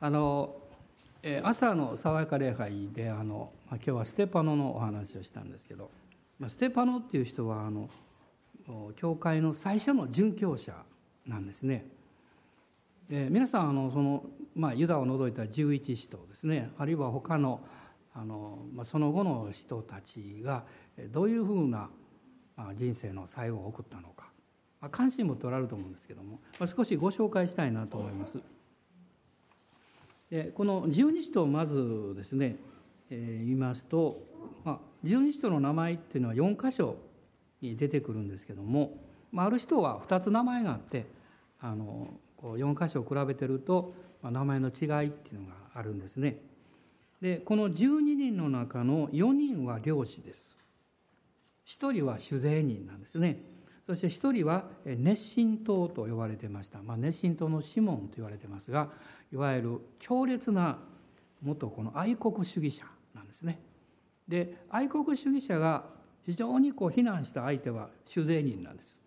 [0.00, 0.56] あの
[1.42, 5.90] 朝の爽やか礼拝であの今日はステパノのお話をしたんですけど
[6.46, 7.90] ステパノっていう人はあの
[8.96, 10.74] 教会の最初の殉教者
[11.26, 11.86] なんですね。
[13.08, 14.22] で皆さんあのその、
[14.54, 17.60] まあ、ユダを除いた11使徒ですねあるいは他の
[18.14, 20.64] あの、まあ、その後の人たちが
[21.10, 21.88] どういうふうな
[22.74, 24.26] 人生の最後を送ったのか、
[24.80, 28.40] まあ、関心も取られると思うんですけども、まあ、少しご紹介したいなと思います。
[30.54, 32.56] この十二使徒をまずですね、
[33.10, 34.20] えー、見ますと、
[34.62, 36.96] まあ、十二使徒の名前っていうのは4箇所
[37.62, 38.98] に出てくるんですけども、
[39.32, 41.06] まあ、ある人は2つ名前があって
[41.60, 46.36] あのこう4箇所を比べてると、まあ、名前の違いっていうのがあるんですね。
[47.22, 50.48] でこの12人の中の4人は漁師です。
[51.66, 53.42] 1人は酒税人なんですね。
[53.88, 58.90] そして1人は熱心党と呼ばれてました、まあ、熱心党のシモンと言われてますが
[59.32, 60.78] いわゆる強烈な
[61.42, 63.58] 元この愛国主義者なんですね。
[64.26, 65.84] で愛国主義者が
[66.24, 69.00] 非常にこう非難した相手は酒税人なんです。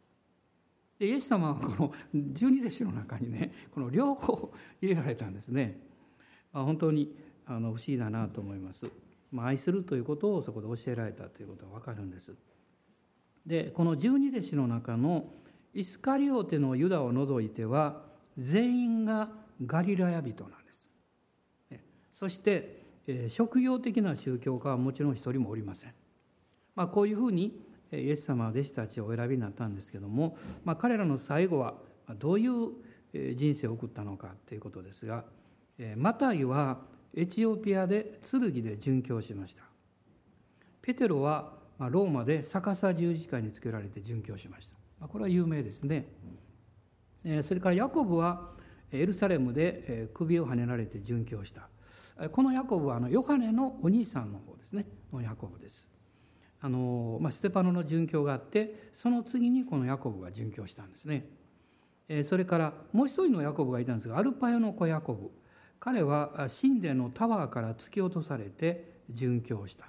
[0.98, 5.80] でイエス様はこの十二弟子の中にねこの両方入れられたんですね。
[6.54, 8.88] まあ、本当にあの不思議だなと思います。
[9.32, 12.34] まあ、愛するということをそこで教えられたということが分かるんです。
[13.46, 15.26] でこの十二弟子の中の
[15.74, 18.04] イスカリオテのユダを除いては
[18.38, 19.30] 全員が
[19.66, 20.90] ガリラヤ人なんです。
[22.12, 22.82] そして
[23.30, 25.94] 職業的な宗教家はもちろん一人もおりません。
[26.76, 31.76] まあ、こういうふうにイエス様は弟子たちをお選びになったんですけども、まあ、彼らの最後は
[32.18, 32.70] どういう
[33.36, 35.26] 人生を送ったのかということですが
[35.98, 36.80] マタイは
[37.14, 39.64] エチオピアで剣で殉教しました
[40.82, 46.08] ペテロはローマで逆さ十字架につけられて殉教しましたこれは有名ですね
[47.44, 48.52] それからヤコブは
[48.92, 51.70] エルサレムで首をはねられて殉教した。
[52.30, 54.86] このヤコブはあのヨハネのお兄さんの方ですね。
[55.12, 55.88] のヤコブです。
[56.62, 61.28] あの、まあ、ステパノの殉教があってその次にこのヤコブが殉教したんですね。
[62.26, 65.32] それからもう一人のヤコブがいたんですがアルパヨの子ヤコブ。
[65.80, 69.86] 彼は神殿のタワーから突き落とされて殉教した。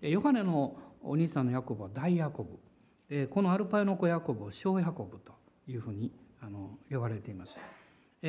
[0.00, 3.28] ヨハネのお兄さんのヤコブは大ヤコブ。
[3.28, 5.32] このアルパヨの子ヤコブを小ヤコブと
[5.66, 7.56] いうふうにあの呼ばれています。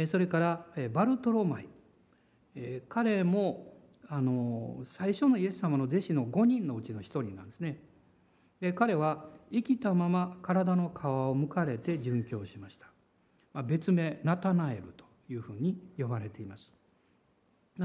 [0.07, 1.69] それからバルトロマイ。
[2.89, 3.73] 彼も
[4.09, 7.81] あの最初のイエス様の弟子の5人のうちの1人なんですね。
[8.59, 12.87] で彼は生きたまま体の皮をむかれて殉教しました、
[13.53, 16.73] まあ、別名ナタナエルというふうに呼ばれています。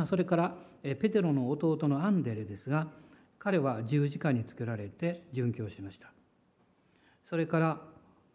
[0.06, 2.88] それからペテロの弟のアンデレですが
[3.38, 6.12] 彼は十字架につけられて殉教しました。
[7.26, 7.80] それから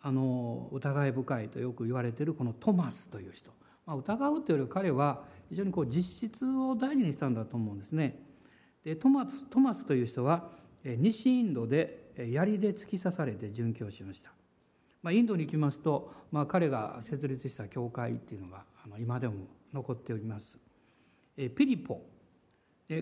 [0.01, 3.51] あの疑い深いとよく言われているこのトマスという人、
[3.87, 8.19] まあ、疑うというより彼は非常にこう実質を大事にしたんだと思うんですね。
[8.83, 10.49] でトマストマスという人は
[10.83, 14.31] 西インドで槍で突き刺されて殉教しました。
[15.01, 19.35] まあ、インドに行きますと、まあ、彼が設立した教会っていうのがあの今でも
[19.73, 20.59] 残っております。
[21.37, 22.01] えピリポ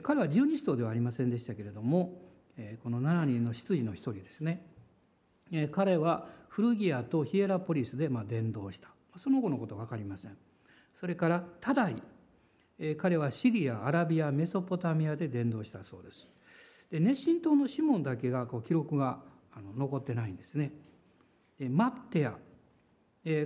[0.04, 2.22] 彼は十二使徒ではありませんでしたけれども
[2.84, 4.66] この7人の執事の一人ですね
[5.72, 8.90] 彼は古着屋とヒエラポリスでまあ伝道した
[9.24, 10.36] その後のことは分かりません
[11.06, 12.02] それからタダイ。
[12.98, 16.28] 彼はシリアアラビアメソポタミアで伝道したそうです。
[16.90, 19.20] で熱心党のシモンだけがこう記録が
[19.56, 20.72] あの残ってないんですね。
[21.60, 22.34] でマッテア。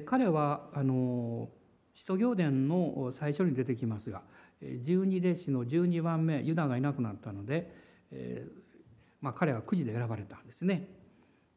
[0.06, 1.50] 彼はあの
[1.96, 4.22] 使徒行伝の最初に出てきますが
[4.82, 7.76] 十二弟子の12番目ユダがいなくなったので、
[8.12, 8.52] えー
[9.20, 10.88] まあ、彼はくじで選ばれたんですね。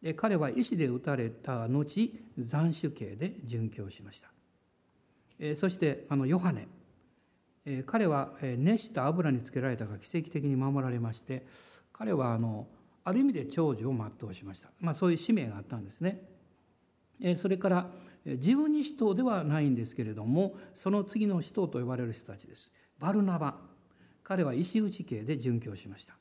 [0.02, 2.10] で彼は石で撃たれた後斬
[2.74, 4.32] 首刑で殉教しました、
[5.58, 6.68] そしてあのヨハネ。
[7.86, 11.46] 彼は熱した油につけられたが奇跡的に守られまして
[11.92, 12.66] 彼はあの
[13.04, 16.22] ある意味で長寿を全うしました、まあ、そういう使命があったんですね。
[17.36, 17.86] それから
[18.26, 22.72] 十二使徒ではないんですけれどもその次の使徒と呼ばれる人たちです。
[22.98, 23.56] バルナバ。
[24.24, 26.14] 彼は石打ち刑で殉教しました。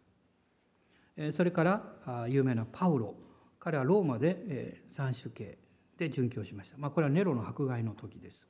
[1.33, 3.15] それから有名なパウロ。
[3.59, 5.57] 彼はローマで斬首刑
[5.97, 8.47] で殉教しました、まあ、これはネロの迫害の時です。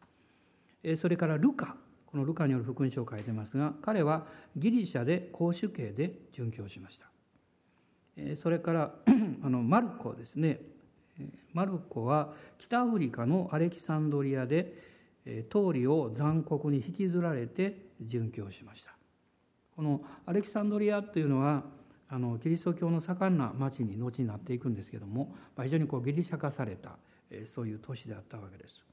[0.98, 1.76] それからルカ
[2.12, 4.26] このルカによる福音書を書いてますが彼は
[4.58, 7.08] ギリシャで公主刑で殉教しました。
[8.42, 8.96] それから
[9.44, 10.60] あのマルコですね。
[11.54, 14.74] マルコは北アフリカのアレキサンドリアで
[15.50, 18.94] 通りを残酷に引きずられて殉教しました。
[19.76, 21.64] このアレキサンドリアというのは
[22.10, 26.98] あのキリスト教の盛んな町に後になっていくんですけども非常にこうギリシャ化された
[27.56, 28.84] そういう都市であったわけです。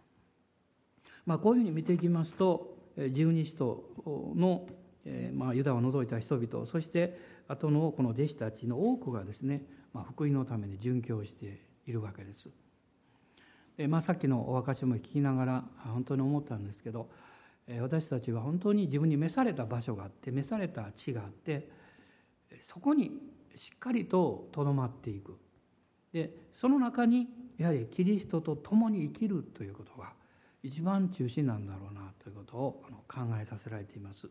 [1.27, 3.85] まあ、こういうふうに見ていきますと十二使徒
[4.35, 4.67] の、
[5.35, 7.19] まあ、ユダを除いた人々そして
[7.49, 9.63] 後のこの弟子たちの多くがですね、
[9.93, 12.51] まあ、福音のために殉教しているわけです。
[13.77, 17.09] でまあ、さっきのお証も聞きながら本当に思ったんですけど
[17.81, 21.69] 私たちは本当に自分に召された場所があって召された地があって
[22.61, 23.13] そこに
[23.55, 25.37] しっかりととどまっていく
[26.13, 30.13] でその中にやはりキリストと共に生きるということが
[30.63, 34.29] 一番中心なんだろうなということを考えさせられています。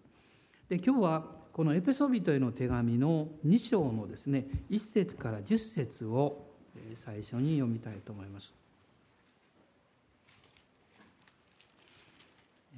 [0.70, 6.46] で今日はこのエペソビトへの手紙の2章のですね1節から10節を
[7.04, 8.54] 最初に読みたいと思います。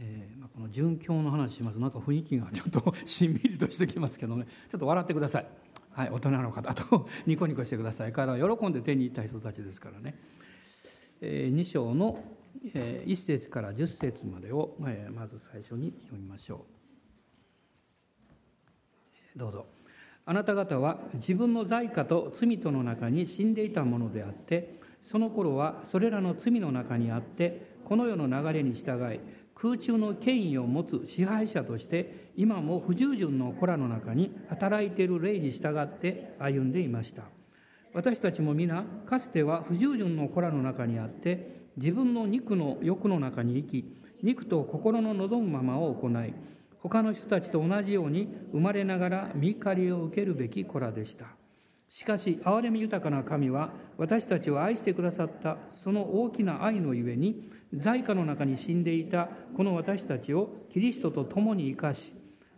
[0.01, 5.47] えー、この殉教の話しますなんか雰囲気がちょっとしんみりとしてきますけどねちょっと笑ってください。
[5.91, 10.15] はい、大人の方とニコニコしてください彼は喜んで手に入った人たちですからね、
[11.19, 12.23] えー、2章の
[12.73, 16.65] 1節から10節までをまず最初に読みましょ
[19.35, 19.39] う。
[19.39, 19.65] どうぞ。
[20.25, 29.19] あなた方は自分の罪過と罪との中に死んでいたものであってその頃はそれらの罪の中にあってこの世の流れに従い
[29.55, 37.23] 空中の権威を持つ支配者として今も不従順の子らの中に働いている霊に従って歩んでいました。
[37.93, 43.85] 私たちも皆かつては不従順の子らの中にあって自分の肉の欲の中に生き
[44.21, 46.33] 肉と心の望むままを行い
[46.81, 51.25] 他の人たちと同じように生まれながら見怒りを受けるべき子らでした。
[51.89, 62.13] しかし憐れみ豊かな神は私たちを愛してくださったその大きな愛のゆえに在家の中に死んでいたこの私たちをキリストと共に生かし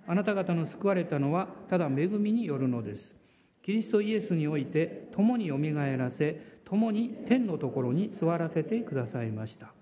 [0.06, 3.14] あなた方の救われたのはただ恵みによるのです。
[3.64, 9.74] キリストイエスにおいて共によみがえらせ共に天のところに座らせてくださいました。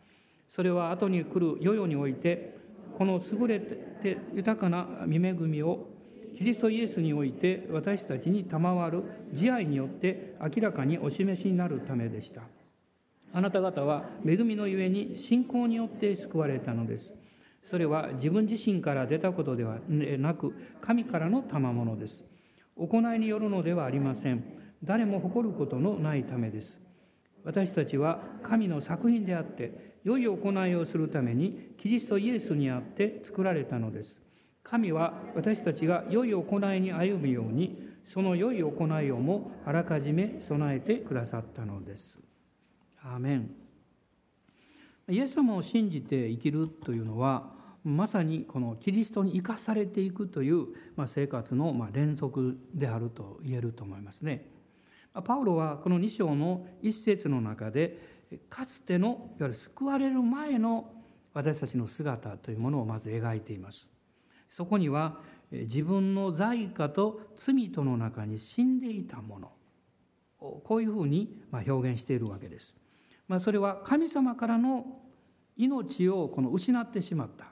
[0.49, 2.57] それは後に来る世々において
[2.97, 5.87] この優れて豊かな見恵みを
[6.35, 9.03] キリストイエスにおいて私たちに賜る
[9.33, 12.41] 慈愛によって明らかにお示しになるためでした。
[13.33, 17.13] あなた方は恵みのゆえに信仰によって救われたのです。
[17.69, 22.23] それは自分自身から出たことではなく神からの賜物です。
[22.75, 24.58] 行いによるのではありません。
[24.83, 26.79] 誰も誇ることのないためです。
[27.43, 34.19] 私たちは神の作品であって良い行いをするためにキリストイエスにあって作られたのです。
[34.63, 42.19] 神は私たちが良い行いに歩むようにその良い行いをもあらかじめ備えてくださったのです。
[43.01, 43.51] アーメン。
[45.09, 47.51] イエス様を信じて生きるというのは
[47.83, 50.67] まさにこのキリストに生かされていくという
[51.07, 54.58] 生活の連続であると言えると思いますね。
[55.13, 58.19] パウロはこの2章の一節の中で
[58.49, 60.91] かつてのいわゆる救われる前の
[61.33, 63.87] 私たちの姿というものをまず描いています。
[64.49, 65.19] そこには
[65.51, 69.51] 自分の罪過と罪との中に死んでいたもの
[70.39, 72.73] こういうふうに表現しているわけです。
[73.27, 74.99] まあ、それは神様からの
[75.55, 77.45] 命をこの失ってしまった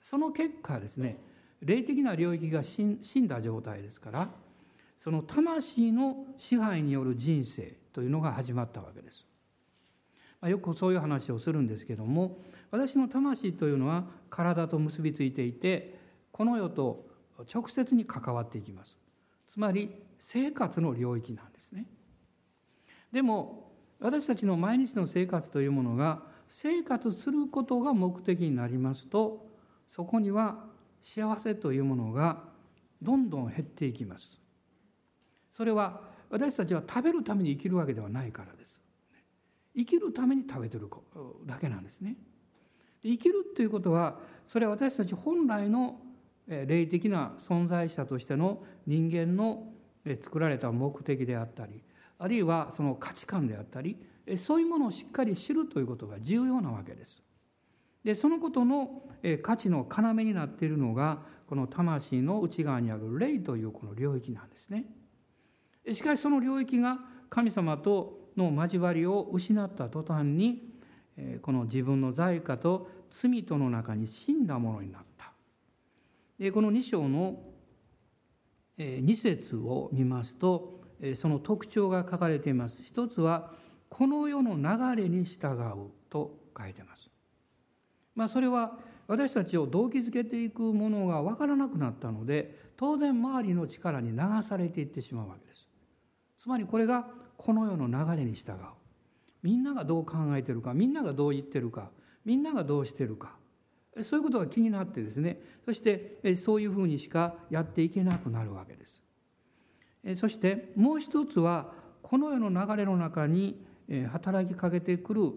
[0.00, 1.18] その結果ですね
[1.60, 4.28] 霊的な領域が死んだ状態ですから
[5.06, 9.24] その魂の支配による人生というのが始まったわけです。
[10.40, 12.38] まあ、よくそういう話をするんですけども
[12.72, 15.96] 私の魂というのは体と結びついていて
[16.32, 17.06] この世と
[17.54, 18.98] 直接に関わっていきます。
[19.46, 21.86] つまり生活の領域なんですね。
[23.12, 23.70] でも
[24.00, 29.46] 私たちの毎日の生活というものが生活することが目的になりますと
[29.92, 30.64] そこには
[31.00, 32.42] 幸せというものが
[33.00, 34.40] どんどん減っていきます
[35.56, 38.82] それは私たちは食べるために生きるわけではないからです
[39.74, 40.88] 生きるために食べてる
[41.46, 42.16] だけなんですね
[43.02, 46.00] 生きるということはそれは私たち本来の
[46.46, 49.72] 霊的な存在者としての人間の
[50.22, 51.82] 作られた目的であったり
[52.18, 53.96] あるいはその価値観であったり
[54.36, 57.22] そういうものをしっかり知るということが重要なわけです。
[58.04, 59.02] でそのことの
[59.42, 64.84] 価値の要になっているのがこの魂の内側にある霊というこの領域なんですね。
[65.92, 66.98] しかしその領域が
[67.30, 70.74] 神様との交わりを失った途端に
[71.42, 75.32] この自分の罪過と罪との中に死んだものになった。
[76.38, 77.42] でこの2章の
[78.78, 80.80] 2節を見ますと
[81.14, 82.82] その特徴が書かれています。
[82.82, 83.52] 一つは
[83.88, 87.10] この世の流れに従うと書いてます。
[88.14, 95.65] まあ、それは私たちを動機づけていくものが分からなくなったので当然周りの力に流されていってしまうわけです。
[96.46, 98.56] つまりこれがこの世の流れに従う。
[99.42, 101.90] みんながどう考えてるかみんながどう言ってるか
[102.24, 103.34] みんながどうしてるか。
[104.04, 105.40] そういうことが気になってですね。
[105.64, 109.02] そしてそういうふうにしかやっていけなくなるわけです。
[110.20, 113.60] そしてもう一つはこの世の流れの中に
[114.12, 115.32] 働きかけてくる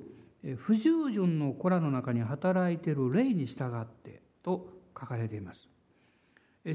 [0.57, 5.67] 不従順の子らの中に働いている霊に従ってと書かれています。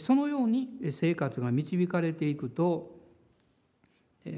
[0.00, 3.04] そのように生活が導かれていくと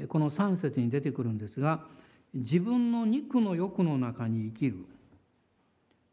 [0.09, 1.85] この3節に出てくるんですが
[2.33, 4.85] 自分の肉の欲の中に生きる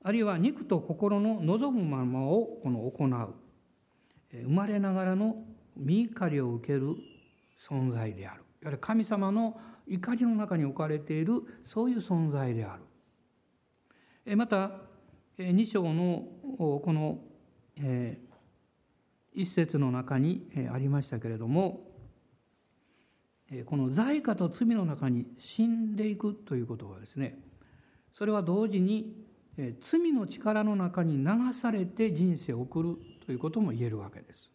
[0.03, 3.35] あるいは肉と心の望むままをこの行う
[4.43, 5.37] 生まれながらの
[5.77, 6.97] 身怒りを受ける
[7.69, 8.43] 存在である。
[8.63, 12.77] やはり神様の怒りの中に置かれているそういう存在であ
[14.25, 14.37] る。
[14.37, 14.73] また
[15.39, 16.25] 2章の
[16.59, 17.19] この
[19.35, 21.94] 一節の中にありましたけれども
[23.63, 27.39] この罪過と罪の中に死んでいくということはですね
[28.13, 29.15] それは同時に
[29.81, 34.51] 罪の力の中に流されて人生を送るということも言えるわけです。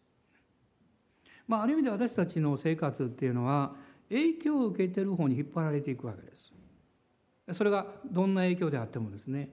[1.48, 3.74] まあ、ある意味で私たちの生活っていうのは
[4.08, 6.52] 影響を受けてる方に引っ張られていくわけです。
[7.54, 9.50] それがどんな影響であってもですね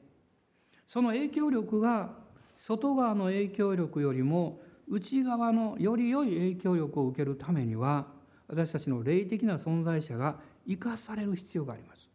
[0.86, 2.12] その影響力が
[2.58, 8.08] 外側の影響力よりも内側のより良い影響力を受けるためには
[8.48, 12.10] 私たちの霊的な存在者が生かされる必要があります。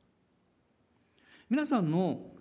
[1.51, 2.33] 皆さんの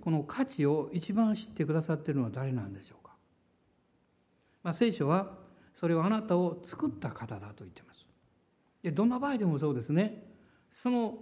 [0.00, 3.12] この価値を一番知ってくださっているのは誰なんでしょうか、
[4.64, 5.38] まあ、聖書は
[5.74, 8.06] それはあなたを作った方だと言ってます。
[8.82, 10.26] でどんな場合でもそうですね。
[10.72, 11.18] その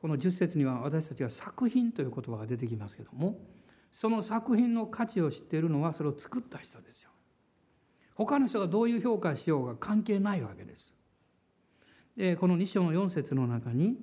[0.00, 3.38] この10節には私たちは作品という言葉が出てきますけども
[3.92, 7.10] その作品の価値を知っているのはそれを作った人ですよ。
[8.14, 10.94] 他の人がどういう評価しようが関係ないわけです。
[12.20, 13.96] でこの2章の4節の中に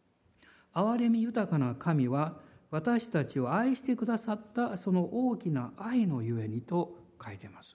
[0.74, 2.38] 「憐れみ豊かな神は
[2.70, 7.74] 私たちを愛してくださったその大きな愛のゆえにと書いてます。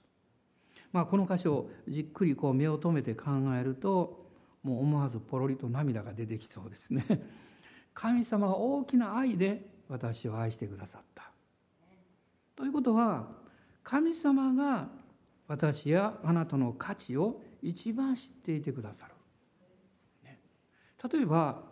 [0.91, 4.29] まあ、この箇所をじっくりこう目を留めて考えると
[4.61, 7.03] もう思わずポロリと涙が出てきそうですね。
[7.95, 11.31] 神様が大きな愛で私を愛してくださった。
[12.55, 13.31] ということは
[13.81, 14.89] 神様が
[15.47, 19.15] 私やあなたの価値を一番知っていてくださる。
[21.09, 21.63] 例えば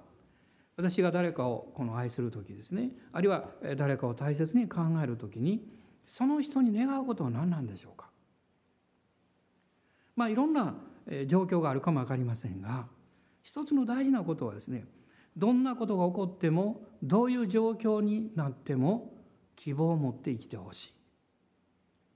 [0.77, 2.91] 私が誰かをこの愛する時ですね。
[3.11, 5.67] あるいは誰かを大切に考える時に
[6.05, 8.09] その人に願うことは何なんでしょうか。
[10.15, 10.75] まあいろんな
[11.27, 12.87] 状況があるかも分かりませんが
[13.41, 14.85] 一つの大事なことはですね
[15.35, 19.13] どんなことが起こってもどういう状況になっても
[19.55, 20.93] 希望を持って生きてほしい。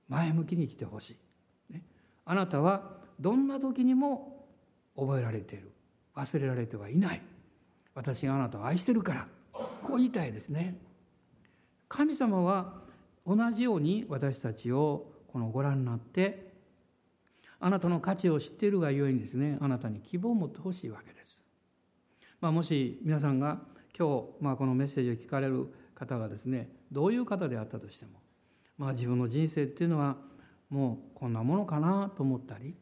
[0.08, 1.18] 前向きに生きてほし
[1.70, 1.84] い、ね、
[2.24, 4.48] あなたはどんな時にも
[4.96, 5.73] 覚えられている。
[6.16, 7.22] 忘れられてはいない。
[7.96, 9.28] 私があなたを愛してるから。
[9.54, 10.80] こう言いたいですね。
[11.88, 12.82] 神様は
[13.26, 16.54] 同じように私たちをこのご覧になって
[17.60, 21.42] あなたの価値を知っているがゆえにですねあなたに希望を持ってほしいわけです、
[22.42, 23.60] まあ、もし皆さんが
[23.98, 28.12] 今日、まあ、このメッセージを聞かれる方がですねどういう方であったとしても、
[28.78, 30.18] まあ、自分の人生っていうのは
[30.70, 32.76] もうこんなものかなと思ったり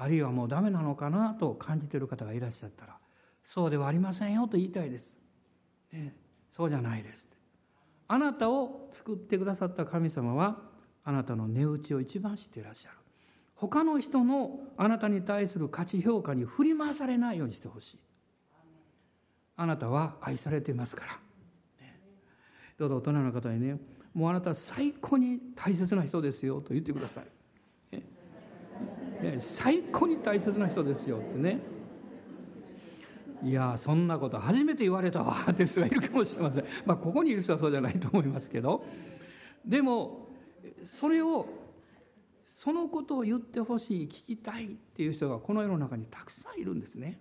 [0.00, 2.96] あるいはもうダメなのかなと感じている方がいらっしゃったら
[3.44, 5.16] そうではありませんよと言いたいです。
[5.92, 6.14] ね、
[6.50, 7.28] そうじゃないです。
[8.06, 10.60] あなたを作ってくださった神様は
[11.04, 12.96] あなたの値打ちを一番知っていらっしゃる。
[13.54, 17.98] 他の人のあなたに対する価値評価に振り回されないようにしてほしい。
[19.56, 21.12] あなたは愛されていますから。
[21.80, 21.98] ね、
[22.78, 23.78] どうぞ大人の方にね、
[24.14, 27.37] もうあなた最高に大切な人ですよと言ってください。
[29.22, 31.60] ね、最高に大切な人ですよってね。
[33.42, 36.64] いやそんなこと初めて言われたわ っていう人がいるかもしれません。
[36.84, 38.84] まあここにいる人はそうじゃないと思いますけど。
[39.64, 40.28] でも
[40.84, 41.46] それを
[42.44, 47.20] そのことを言ってほしい聞きたいっていう人がこの世の中にたくさんいるんですね。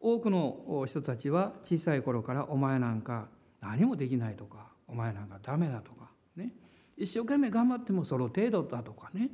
[0.00, 3.28] 多くの人たちは小さい頃から「お前なんか
[3.60, 6.54] 何もできない」とか「お前なんかダメだ」とかね。
[6.96, 9.30] 一生懸命頑張ってもその程度だとかね。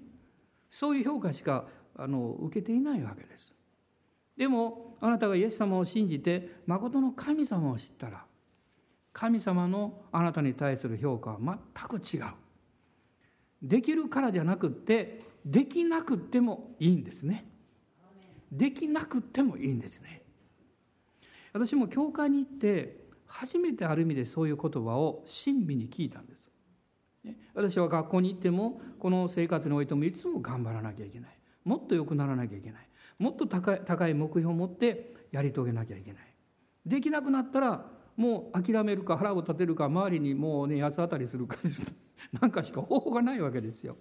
[0.71, 3.55] そういう評価しかあの受けていないわけです。
[4.37, 8.25] でもあなたがイエス様を信じて誠の神様を知ったら
[9.13, 12.33] 神様のあなたに対する評価は全く違う。
[13.61, 17.51] できるからじゃなくってできなくってもいいんですね。
[18.53, 20.23] できなくってもいいんですね。
[21.53, 26.51] 私も教会に行って初めてある意味でそういう言葉を親身に聞いたんです。
[27.55, 31.31] 私は学校に行ってもこの生活においてもいつも頑張らなきゃいけない。
[31.65, 32.89] もっと良くならなきゃいけない。
[33.19, 36.23] もっと高い高い目標を持ってやり遂げなきゃいけない。
[36.87, 41.57] できなくなったらもう諦めるか腹を立てるか周りにもうね八つ当たりするか
[42.41, 43.97] なんかしか方法がないわけですよ。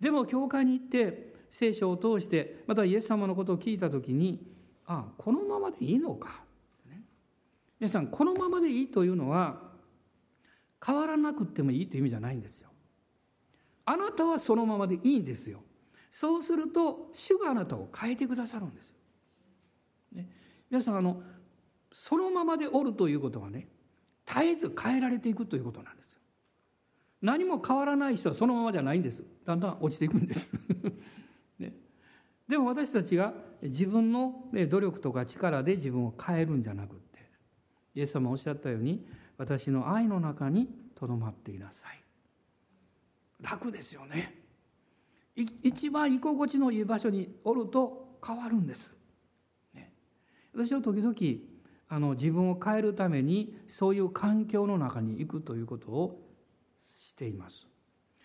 [0.00, 4.46] でも教会に行って聖書を通してまたイエス様のことを聞いた時に
[4.86, 6.42] ああこのままでいいのか、
[6.86, 7.02] ね、
[7.80, 9.67] 皆さんこのままでいいというのは
[10.84, 12.68] 変わらなくてもいいという意味じゃないんですよ。
[13.84, 15.62] あなたはそのままでいいんですよ。
[16.10, 18.94] そうすると主があなたを変えてくださるんですよ、
[20.12, 20.28] ね、
[20.70, 21.22] 皆さんあの
[21.92, 23.68] そのままでおるということはね
[24.26, 26.20] 絶えず変えられていくということなんですよ。
[27.22, 29.22] 何も変わらない人はそのままじゃないんです。
[29.44, 30.54] だんだん落ちていくんです。
[31.58, 31.72] ね、
[32.46, 37.18] でも私たちが自分の努力とか力で自分を変えるんじゃなくって
[37.94, 39.06] イエス様おっしゃったように
[39.38, 42.02] 私の愛の中にとどまっていなさい。
[43.40, 44.34] 楽ですよね。
[45.62, 48.92] 一番居心地のいい場所におると変わるんです、
[49.72, 49.92] ね、
[50.52, 51.14] 私は時々
[51.88, 56.20] あの自分を変えるためにそういう環境の中に行くということを
[57.06, 57.68] しています。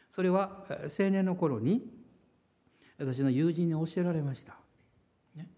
[0.10, 1.84] それは青年の頃に
[2.98, 4.58] 私の友人に教えられました、
[5.36, 5.50] ね、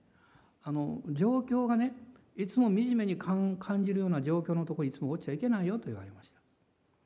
[0.63, 1.93] あの状況がね
[2.35, 6.39] いつも惨めに感じるような状況のところにいつも落ちちゃいけないよと言われました。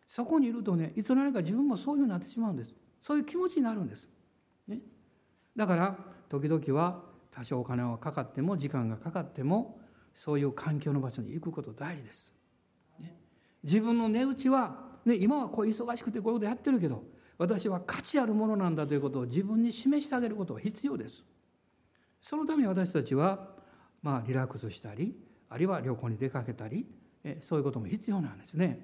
[0.07, 2.74] そこにいるとねいつの間にか自分もそういうふうになってしまうんです。
[3.01, 4.07] そういう気持ちになるんです、
[4.67, 4.79] ね、
[5.55, 9.79] だから時々は多少お金はかかっても時間がかかっても
[10.13, 12.33] そういう環境の場所に行くこと大事です、
[13.00, 13.15] ね、
[13.63, 17.03] 自分の値打ちは、ね、今はこう忙しくてこういうことやってるけど
[17.38, 21.24] 私は価値あるものなんだということを自分に示してあげることは必要です。
[22.21, 23.48] そのために私たちは
[24.01, 25.15] まあリラックスしたり
[25.50, 26.86] あるいは旅行に出かけたり
[27.41, 28.79] そういうことも必要なんですね。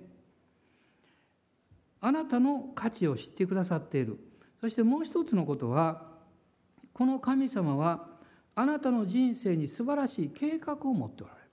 [2.01, 4.19] あなたの価値を知ってくださっている。
[4.61, 6.03] そしてもう一つのことは
[6.93, 8.07] この神様は
[8.55, 11.45] あなたの人生に素晴らしい計画を持っておられる。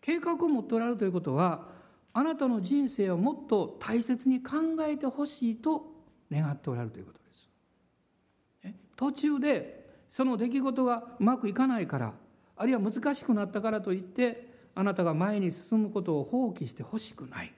[0.00, 1.68] 計画を持っておられるということは
[2.12, 5.92] あなたの人生をもっと大切に考えてほしいと
[6.30, 8.76] 願っておられるということです。
[8.96, 9.85] 途中で
[10.16, 12.14] その出来事がうまくいかないから
[12.56, 17.52] あるいは難しくなったからといってあなたが前に進むことを放棄してほしくない、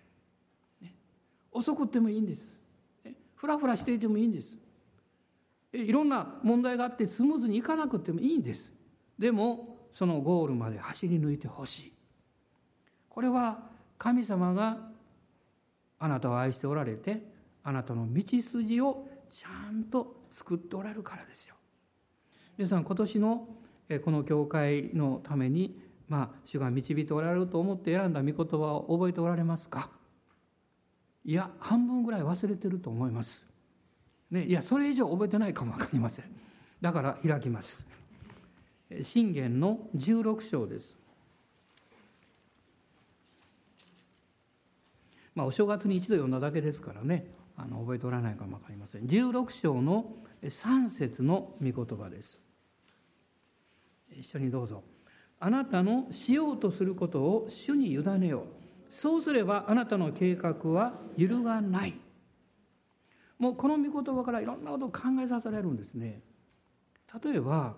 [0.82, 0.92] ね、
[1.52, 2.48] 遅くってもいいんです、
[3.04, 4.56] ね、ふらふらしていてもいいんです。
[5.72, 8.72] いろんな問題があってスムーズにいかなくてもいいんです。
[9.16, 11.92] でもそのゴールまで走り抜いてほしい。
[13.08, 13.60] これは
[13.98, 14.78] 神様が
[16.00, 17.22] あなたを愛しておられて
[17.62, 21.54] あなたの道筋をちゃんと作っておられるからですよ。
[22.58, 23.46] 皆さん今年の
[24.04, 29.90] この教会のためにまあ主が導いておられると思って選んだ御言葉を覚えておられますか？
[31.24, 33.46] いや半分ぐらい忘れてると思います。
[34.32, 36.24] ね、いやそれ以上覚えてないかも分かりません。
[36.80, 37.86] だから開きます。
[39.02, 40.96] 信玄の16章です。
[45.36, 47.30] まあお正月に一度読んだだけですからね。
[47.56, 49.02] あの覚えておらないかも分かりません。
[49.02, 52.40] 16章の3節の御言葉です。
[54.10, 54.82] 一緒にどうぞ。
[55.40, 58.44] あなたのしようとすることを主に委ねよう。
[58.90, 61.94] そうすればあなたの計画は揺るがない。
[63.38, 66.22] もうこの御言葉からいろんなことを考えさせられるんですね。
[67.22, 67.76] 例えば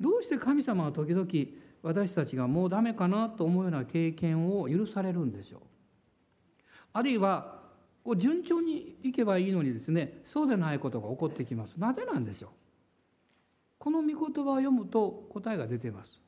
[0.00, 1.28] どうして神様は時々
[1.82, 5.60] 私たちがもうダメかなと思うような経験を許されるんでしょう。
[6.94, 7.60] あるいは
[8.16, 11.76] 順調にいけばいいのにですねそうでないことが起こってきます。
[11.76, 12.50] なぜなんでしょう。
[13.82, 16.20] この御言葉を読むと答えが出ています。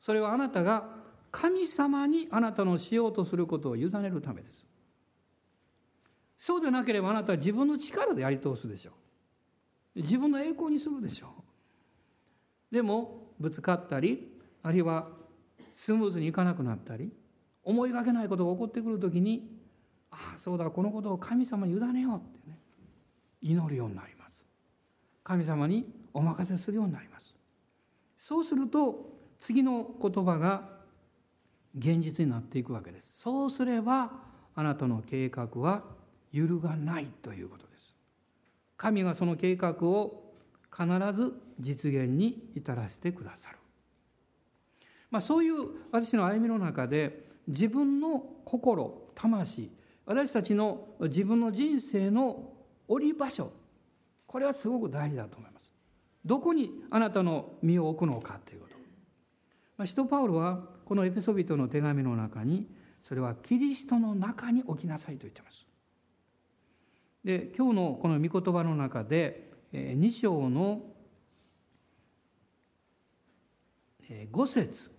[0.00, 0.88] それはあなたが
[1.30, 4.64] 神様にあなたのしようとすることを委ねるためです。
[6.38, 8.92] そうでなければあなたは自分の力でやり通すでしょ
[9.94, 10.00] う。
[10.00, 11.26] 自分の栄光にするでしょ
[12.70, 12.74] う。
[12.74, 14.32] でもぶつかったり
[14.62, 15.08] あるいは
[15.74, 17.12] スムーズにいかなくなったり
[17.62, 19.54] 思いがけないことが起こってくる時に
[20.10, 22.58] ああそうだこのことを神様に委ねようってね
[23.42, 24.46] 祈るようになります。
[25.22, 25.84] 神様に
[26.16, 27.34] お任せするようになります。
[28.16, 30.76] そうすると次の言葉が
[31.76, 33.20] 現実になっていくわけです。
[33.20, 34.12] そうすれば
[34.54, 35.84] あなたの計画は
[36.32, 37.94] 揺るがないということです。
[38.78, 40.32] 神がその計画を
[40.74, 43.56] 必ず実現に至らせてくださる、
[45.10, 45.54] まあ、そういう
[45.90, 49.70] 私の歩みの中で自分の心魂
[50.04, 52.52] 私たちの自分の人生の
[52.88, 53.50] 折り場所
[54.26, 55.55] これはすごく大事だと思います。
[56.26, 58.76] どこにあなたの身を置くのかということ、
[59.78, 62.66] ま、使徒パウロはこのエペソビトの手紙の中に
[63.06, 65.64] それはキリストの中に置きなさいと言ってます。
[67.24, 70.82] で今日のこの御言葉の中で2章の
[74.08, 74.90] 5節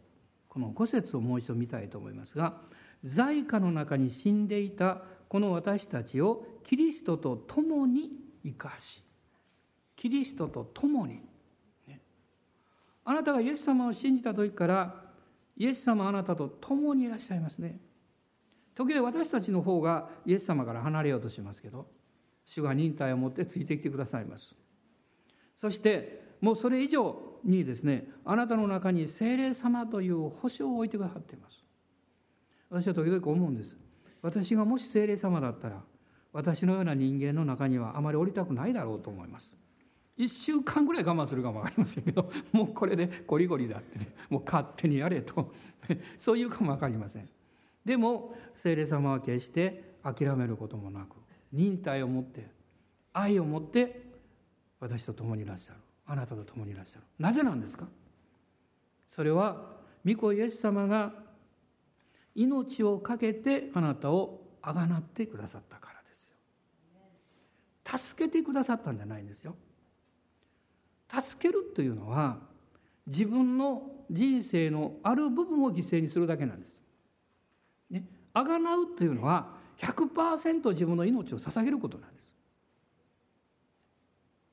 [0.50, 2.62] この5節をもう一度見たいと思いますが
[3.04, 8.12] 在家の中に死んでいたこの私たちをキリストと共に
[8.44, 9.02] 生かし
[9.98, 11.22] キリストと共に、
[11.88, 12.00] ね、
[13.04, 14.96] あなたがイエス様を信じた時から
[15.58, 17.80] イエス様あなたと共にいらっしゃいますね。
[18.76, 21.88] 時々私たちの方がイエス様から離れようとしますけど
[22.46, 24.56] 主が忍耐を持ってついてきてくださいます。
[25.60, 31.64] そしてもうそれ以上にですねあなたの中に精霊様という保証を置いてくださっています。
[32.70, 33.76] 私は時々思うんです。
[34.22, 35.82] 私がもし精霊様だったら
[36.32, 39.58] 私のような人間の中にはあまり降りたくないだろうと思います。
[40.18, 45.54] 1週間ぐらい我慢するかも分かりませんけど もうこれでゴリゴリだってねもう勝手にやれと。
[46.18, 47.30] そういうかも分かりません。
[47.86, 51.16] でも聖霊様は決して諦めることもなく
[51.54, 52.50] 忍耐を持って
[53.14, 54.06] 愛を持って
[54.80, 55.80] 私と共にいらっしゃる。
[56.06, 57.04] あなたと共にいらっしゃる。
[57.20, 57.88] なぜなんですか？
[59.10, 61.14] それは御子イエス様が
[62.36, 66.36] 命を懸けてあなたをあがなってくださったからですよ。
[67.98, 69.56] 助けてくださったんじゃないんですよ。
[71.10, 72.40] 助けるというのは
[73.06, 76.82] 自分の人生のある部分を犠牲にするだけなんです。
[77.90, 82.36] ね、あがなうというのは100%自分の命を捧げることなんです。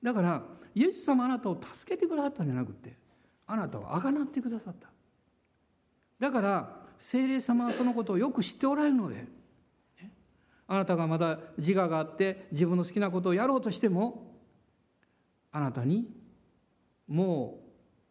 [0.03, 0.43] だから
[0.75, 2.97] イエス様あなたを助けてくださったんじゃなくて
[3.47, 4.89] あなたをあがなってくださった。
[6.21, 10.13] だから精霊様はそのことをよく知っておられるので、ね
[10.67, 14.35] あなたがまだ自我があって自分の好きなことをやろうとしても
[15.53, 16.09] あなたに
[17.09, 17.61] も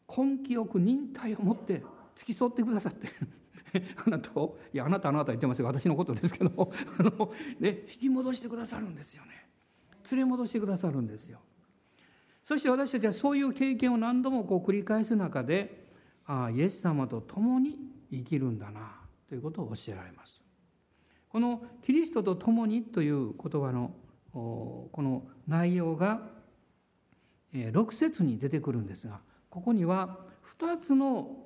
[0.08, 1.84] う根気よく忍耐を持って
[2.16, 3.10] 付き添ってくださって。
[4.06, 5.66] あなたをいやあなたあなた言ってますよ。
[5.66, 6.72] 私のことですけど。
[7.00, 9.50] あの、ね、引き戻してくださるんですよね。
[10.12, 11.40] 連れ戻してくださるんですよ。
[12.44, 15.88] そして私たちはそういう経験を何度もこう繰り返す中で
[16.26, 17.80] ああイエス様と共に
[18.12, 20.42] 生きるんだなということを教えられます。
[21.30, 23.96] この「キリストと共に」という言葉の
[24.34, 26.30] この内容が
[27.54, 30.20] 6節に出てくるんですがここには
[30.60, 31.38] 2つの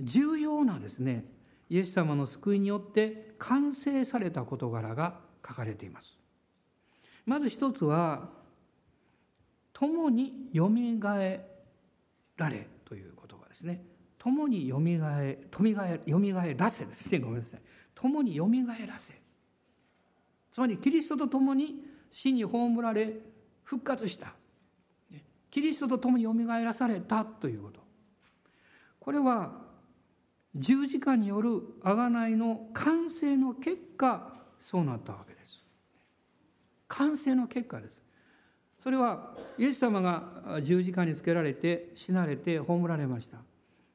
[0.00, 1.24] 重要なですね
[1.68, 6.16] イエス様の救いによって完成された事柄が書かれています。
[7.24, 8.30] まず一つは
[9.74, 11.44] 「共によみがえ
[12.36, 13.84] られ」という言葉ですね。
[14.18, 17.20] 共によみがえ、とみがえ、よみがえらせですね。
[17.20, 17.60] ごめんなさい。
[17.94, 19.14] 共によみがえらせ。
[20.52, 23.20] つまりキリストと共に死に葬られ
[23.62, 24.34] 復活した。
[25.56, 27.80] キリストと共によみがえらされたということ。
[29.00, 29.52] これは
[30.54, 35.64] 十字架による贖いの完成の結果そうなったわけです。
[36.88, 38.02] 完成の結果です。
[38.82, 43.38] それはイエス様が十字架につけられて死なれて葬られました。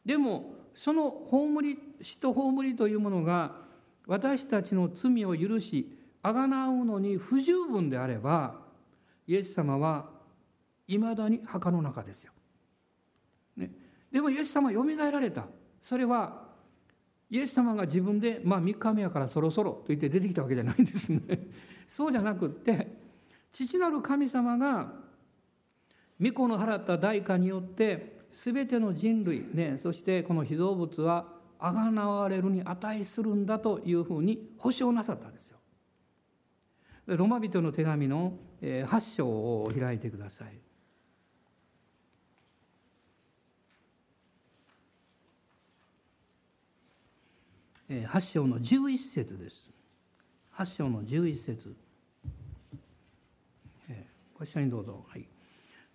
[0.04, 3.52] でもその葬り死と葬りというものが
[4.08, 8.56] 私たちの罪を許し贖うのに不十分であれば
[9.28, 10.21] イエス様は
[10.92, 12.34] いまだに墓の中ですよ。
[13.56, 13.72] ね、
[14.12, 15.46] でもイエス様はよみがえられた
[15.82, 16.50] それは
[17.30, 21.22] イエス様が自分で、まあ、3日目やからそろそろと言って出てきたわけじゃないんですね。
[21.88, 23.00] そうじゃなくって
[23.54, 24.94] 父なる神様が
[26.22, 31.26] 御子の払った代価によって全ての人類、ね、そしてこの被造物は
[31.58, 35.58] あがなわれるに値するんだというふうに保証なさったんですよ。
[37.08, 40.71] ロマ人の手紙の8章を開いてください。
[47.92, 49.70] 8章の11節です。
[50.56, 51.76] 8章の11節
[54.38, 55.06] ご一緒にどうぞ。
[55.10, 55.28] はい、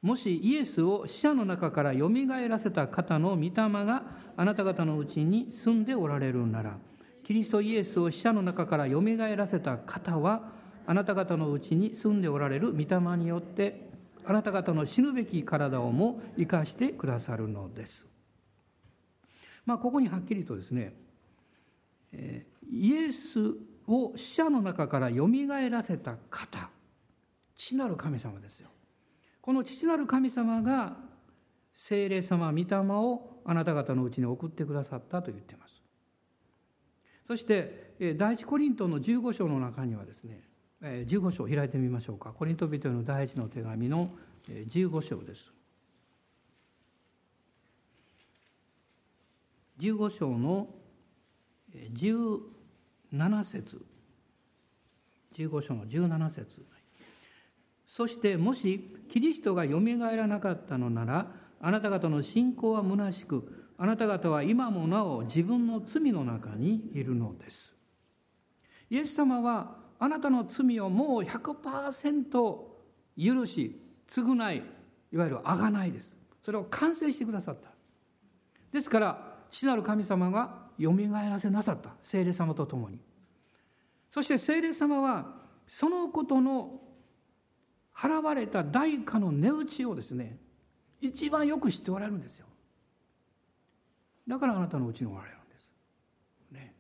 [0.02, 4.02] もしイエスを死者の中からよみがえらせた方の御霊が
[4.36, 6.76] あなた方のうちに住んでおられるなら、
[7.24, 10.52] キリストイエスを死者の中からよみがえらせた方は、
[10.86, 13.88] あなた方のうちに住んでおられる御霊によって、
[14.26, 18.04] あなた方の死ぬべき体をも生かしてくださるのです。
[19.64, 21.05] まあ、ここにはっきりとですね、
[22.70, 23.54] イエス
[23.86, 26.70] を死者の中からよみがえらせた方
[27.54, 28.68] 父なる神様ですよ。
[29.40, 30.96] この父なる神様が
[31.72, 35.82] 聖霊様御霊をあなた方のうちに送ってくださったと言っています。
[37.26, 40.42] そして第一コリントの15章の中にはですね
[40.82, 42.32] 15章開いてみましょうか。
[42.32, 44.10] コリント人への第一の手紙の
[44.48, 45.52] 15章です。
[49.78, 50.68] 15章の
[51.92, 53.84] 17節。
[55.34, 56.64] 15章の17節。
[57.86, 67.74] そしてもしキリストがよみがえらなかったのならあなた方の信仰は虚しくあなた方は今もなお自分の罪の中にいるのです。
[68.90, 72.30] イエス様はあなたの罪をもう100%
[73.16, 74.62] 許し償い
[75.12, 76.14] いわゆるあがないです。
[76.44, 77.70] それを完成してくださった。
[78.72, 82.98] ですから父なる神様がよみがえらせなさった聖霊様と共に。
[84.10, 85.34] そして聖霊様は
[85.66, 86.80] そのことの
[87.94, 90.38] 払われた代価の値打ちをですね
[91.00, 92.46] 一番よく知っておられるんですよ。
[94.28, 95.70] だからあなたのうちにおられるんです。
[96.50, 96.74] ね、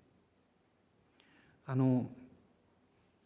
[1.66, 2.10] あの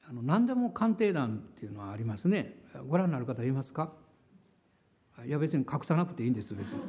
[0.08, 2.56] あの何でも鑑定団っていうのはありますね。
[2.88, 3.92] ご覧になる方いますか？
[5.24, 6.80] いや別に隠さなくていいんです別に。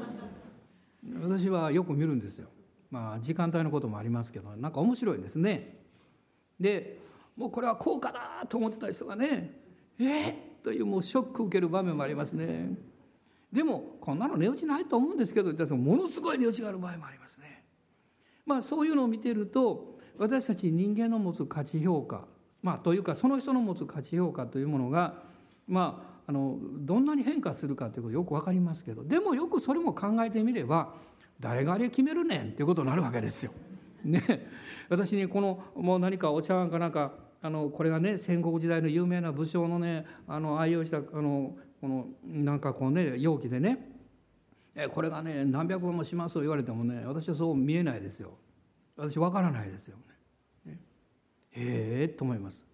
[1.22, 2.48] 私はよく見るんですよ。
[2.91, 5.77] まあ時間帯のこともありますけどなんか面白いですね
[6.60, 6.99] で
[7.36, 9.60] もうこれは効果だと思ってた人がね
[9.99, 12.69] えー、というもうショック受ける場面もありますね
[13.51, 17.63] でもこんなの値打ちないと思うんですけどものすごい値打ちがある場合もありますね。
[18.45, 22.25] まあそういうのを見てると私たち人間の持つ価値評価
[22.63, 25.15] まあというかその人の持つ価値評価というものが
[25.67, 30.93] まああのどんなに変化するかということよく分かりますけどでもよくそれも考えてみれば
[31.41, 33.51] 誰があれ決めるねんっていうことになるわけですよ。
[34.06, 34.23] ね、
[34.89, 43.89] 私にこのもう何かお茶碗かなんかあのこれがね戦国時代の有名な武将のねあの愛用したあのこのなんかこうね容器でね
[44.75, 48.32] えこれがね何百万もしますと言われてもね私はそう見えないですよ
[48.95, 49.97] 私わからないですよ
[50.65, 50.80] ね。
[51.51, 52.70] へえと思います。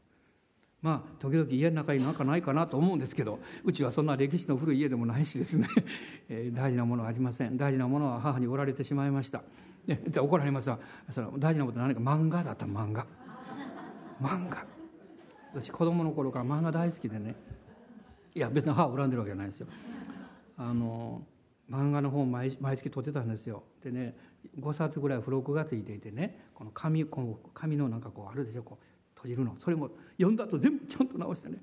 [0.82, 5.68] まあ時々家の中に何かないかなと思うんですけどうちはそんな歴史の古い家でもないしですね、
[6.30, 7.58] えー、大事なものはありません。
[7.58, 9.44] 大事なものは母におられてしまいました、
[9.88, 12.02] ね、怒られますがその大事なことは何か？
[12.02, 13.06] 漫画だった漫画。
[14.22, 14.66] 漫画。
[15.54, 17.36] 私子供の頃から漫画大好きでね。
[18.36, 19.68] いや別に母を恨んでるわけじゃないですよ。
[20.58, 21.24] あの
[21.70, 23.64] 漫画の本毎毎月取ってたんですよ。
[23.84, 24.16] でね
[24.60, 31.58] 5冊ぐらい付録がついていてねこの紙この紙のなんかこうあるでしょこう閉じるのそれも読んだと全部ちゃんと直してね。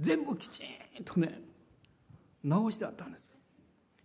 [0.00, 0.62] 全部きち
[1.00, 1.40] んとね
[2.42, 3.34] 直してあったんです。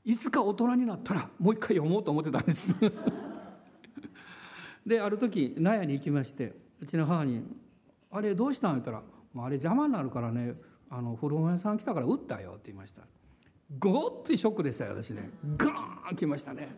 [0.05, 2.75] いつか大人になったらもう一回読もうと思ってたんです。
[4.85, 7.43] である時納屋に行きましてうちの母に
[8.09, 9.03] 「あれどうしたん?」言ったら
[9.35, 10.55] 「あれ邪魔になるからね
[10.89, 13.01] あの古本屋さん来たから売ったよ」って言いました。
[13.77, 15.29] ごっついショックでしたよ私ね。
[15.57, 16.69] ガーン来ましたね。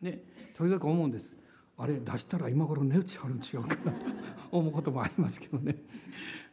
[0.00, 0.22] ね
[0.54, 1.36] 時々思うんです。
[1.82, 3.92] あれ出したら今頃値打ちあるん違うかな
[4.52, 5.76] 思うこともありますけどね。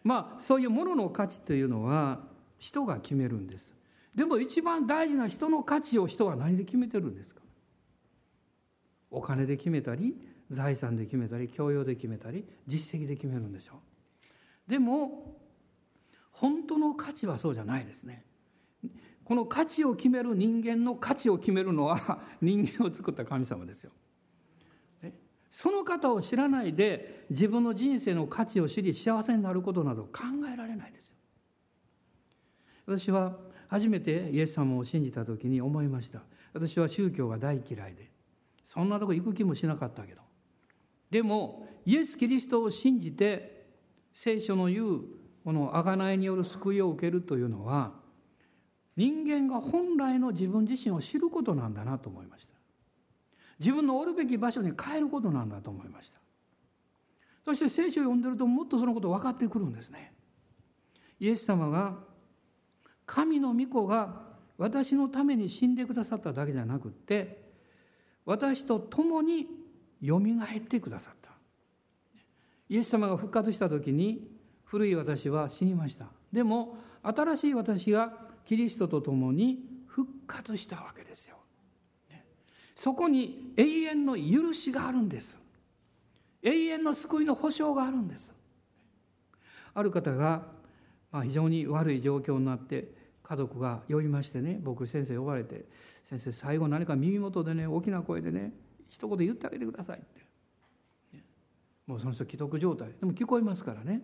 [0.04, 3.72] まあそういうものの価値というのは人が決めるんです。
[4.16, 7.42] でも一番大事な人の価値を人は何で決めてるんですか？
[9.12, 10.16] お金で決めたり
[10.50, 13.82] 財産で決めたり教養で決めたり実績で決めるんでしょ
[14.68, 14.70] う。
[14.70, 15.38] でも
[16.32, 18.26] 本当の価値はそうじゃないですね。
[19.26, 23.92] この価値を決める人間の価値を決めるのは人間を作った神様ですよ。
[25.50, 31.16] その方を知らないで自分の人生の価値を知り幸せになることなど考えられないですよ。
[32.86, 36.22] 私は初めてイエス様を信じた時に思いました。
[36.54, 38.10] 私は宗教が大嫌いで
[38.64, 40.22] そんなとこ行く気もしなかったけど。
[41.10, 43.66] でもイエス・キリストを信じて
[44.14, 45.02] 聖書の言う
[45.44, 47.94] この贖いによる救いを受けるというのは
[48.96, 52.59] 人間が本来の自分自身を知ることなんだなと思いました。
[53.60, 56.20] 自分のおるべき場所に帰ることなんだと思いました。
[57.46, 60.14] そして聖書を読んでるともっとそのこと分かってくるんですね。
[61.20, 61.98] イエス様が
[63.06, 67.50] 神の御子が私のために死んでくださっただけじゃなくって
[68.26, 69.48] 私と共に
[70.00, 71.32] よみがえってくださった。
[72.70, 74.30] イエス様が復活した時に
[74.64, 76.06] 古い私は死にました。
[76.32, 78.14] でも新しい私が
[78.46, 81.39] キリストと共に復活したわけですよ。
[82.80, 85.38] そこに永遠の許しがあるんです。
[86.42, 88.32] 永遠の救いの保証があるんです。
[89.74, 90.44] ある方が、
[91.12, 92.88] まあ、非常に悪い状況になって
[93.22, 95.66] 家族が呼びましてね僕先生呼ばれて
[96.10, 98.54] 「先生最後何か耳元でね大きな声でね
[98.88, 101.20] 一言言ってあげてください」って。
[101.86, 102.94] もうその人既得状態。
[102.98, 104.04] でも聞こえますからね。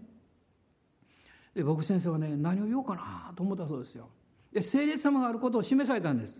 [1.53, 4.09] で僕先生はね何を言おうかなと思ったそうですよ。
[4.51, 6.37] で聖霊様があることを示されたんです。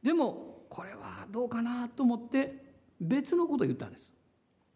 [0.00, 2.54] でもこれはどうかなと思って
[3.00, 4.12] 別のことを言ったんです。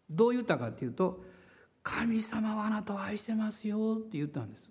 [0.09, 1.23] どう言ったかっていうと
[1.81, 4.69] 「神様はあなたを愛してますよ」って言ったんです。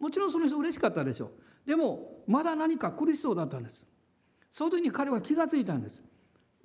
[0.00, 1.68] もちろんその人嬉しかったでしょう。
[1.68, 3.86] でもまだ何か苦しそうだったんです。
[4.50, 6.02] その時に彼は気が付いたんです。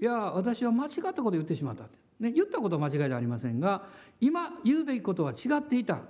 [0.02, 1.88] いや私は間違ったことを言ってしまった
[2.20, 3.84] ね、言ったことは間違いじゃありませんが
[4.20, 6.02] 今言うべきことは違っていた。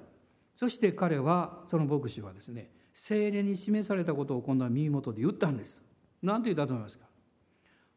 [0.55, 5.81] そして彼はその牧師はですね精霊に示されたことを今度は耳元で言ったんです。
[6.21, 7.07] 何て言ったと思いますか？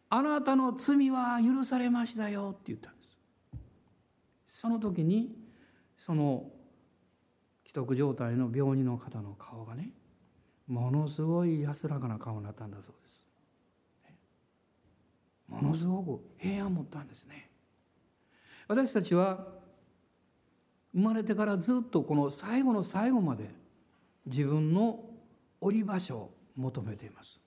[0.09, 4.61] あなたの罪は許されましたよって言ったんです。
[4.61, 5.37] その時に
[5.99, 6.51] その
[7.67, 9.91] 既得状態の病人の方の顔がね
[10.67, 13.23] ものすごい安らかな顔になったんだそうです。
[15.49, 17.51] ものすごく平安を持ったんですね。
[18.69, 19.47] 私たちは
[20.93, 23.51] 生まれてからずっとこの最後の最後まで
[24.25, 25.05] 自分の
[25.61, 27.41] 折り場所を求めています。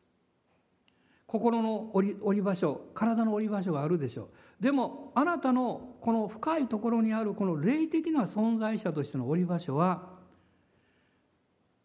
[1.29, 4.63] 心の折り場所体の折り場所があるでしょう。
[4.63, 10.09] でもあなたのこの深いところにあるこの霊的な存在者としての折り場所は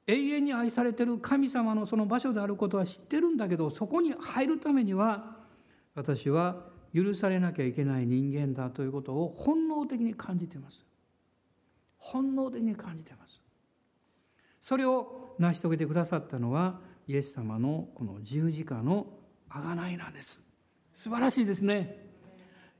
[0.06, 5.36] 永遠に愛されてる神様のその場所であることは知ってるんだけどそこに入るためには
[5.94, 10.86] 私は許されなきゃいけない人間だということを本能的に感じています。
[11.98, 13.42] 本能的に感じています。
[14.62, 19.06] それを成し遂げてくださったのはイエス様のこの十字架の
[19.54, 20.42] 贖いなんです。
[20.92, 22.02] 素晴らしいですね。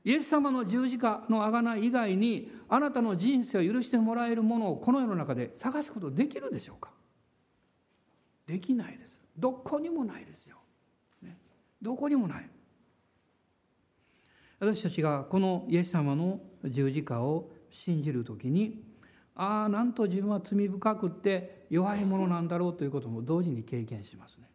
[0.03, 6.91] イエス様の十字架の贖い以外にあなたの人生を許してもらえるものをこの世の中で探すことできるでしょうか？
[8.45, 9.19] できないです。
[9.37, 10.57] どこにもないですよ、
[11.21, 11.37] ね、
[11.81, 12.49] どこにもない。
[14.59, 18.83] 私たちがこのイエス様の十字架を信じる時に
[19.35, 24.49] ああなんと自分は罪深くって弱いものなんだろうということも同時に経験しますね。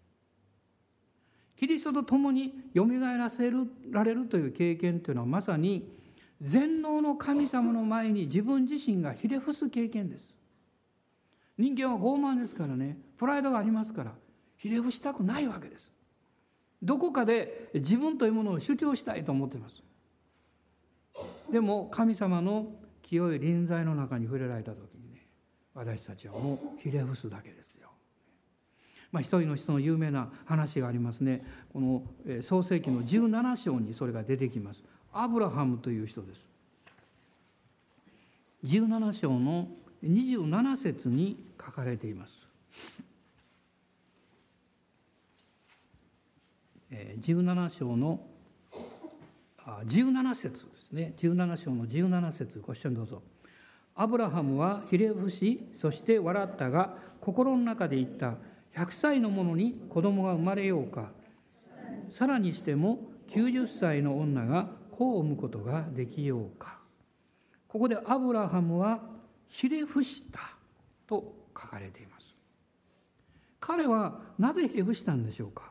[1.60, 3.52] キリストと共によみがえらせ
[3.90, 5.92] られるという経験というのはまさに
[6.40, 10.34] 全能の神様の前に自分自身がひれ伏す経験です。
[11.58, 14.14] 人間は傲慢ですからねプライドがありますから
[14.56, 15.92] ひれ伏したくないわけです。
[16.82, 19.82] どこかで自分というものを主張したいと思っています。
[21.52, 25.26] でも神様の清い臨在の中に触れられた時にね
[25.74, 27.89] 私たちはもうひれ伏すだけですよ。
[29.12, 31.44] まあ、一人の人の有名な話がありますね。
[31.72, 32.02] この
[32.42, 34.82] 創世紀の17章にそれが出てきます。
[35.12, 36.40] アブラハムという人です。
[38.64, 39.68] 17章の
[40.04, 42.32] 27節に書かれています。
[46.90, 48.20] 17章の
[49.86, 51.14] 17節ですね。
[51.18, 53.22] 17章の17節ご一緒にどうぞ。
[53.94, 58.34] アブラハムはひれ伏しそして笑ったが心の中で言った。
[58.76, 61.10] 100歳の者に子供が生まれようか。
[62.10, 66.78] さらにしても90歳の女が子を産むことができようか。
[67.68, 69.00] ここでアブラハムは
[69.48, 70.40] ひれ伏した
[71.06, 72.34] と書かれています。
[73.60, 75.70] 彼はなぜひれ伏したんでしょうか。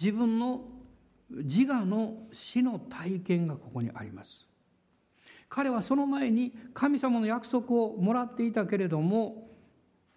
[0.00, 0.64] 自分の
[1.30, 4.46] 自我の死の体験がここにあります。
[5.48, 9.45] 彼はその前に神様の約束をもらっていたけれども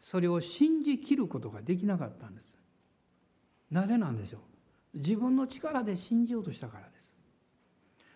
[0.09, 2.57] それを信じきることができなかったんです。
[3.69, 4.39] なぜなんでしょ
[4.95, 4.97] う？
[4.97, 7.13] 自分の力で信じようとしたからです。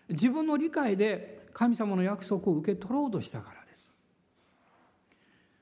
[0.08, 3.92] 自分の理解で神様の約束を受け取ろうとしたからです。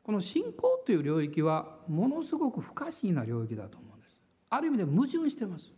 [0.02, 4.18] この信仰という領域はものすごく不可思議な領域だと思うんです。
[4.48, 5.70] ある意味で矛盾してます。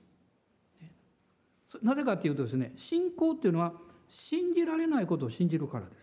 [1.83, 3.73] なぜかというとですね信仰っていうのは
[4.09, 6.01] 信じられないことを信じるからで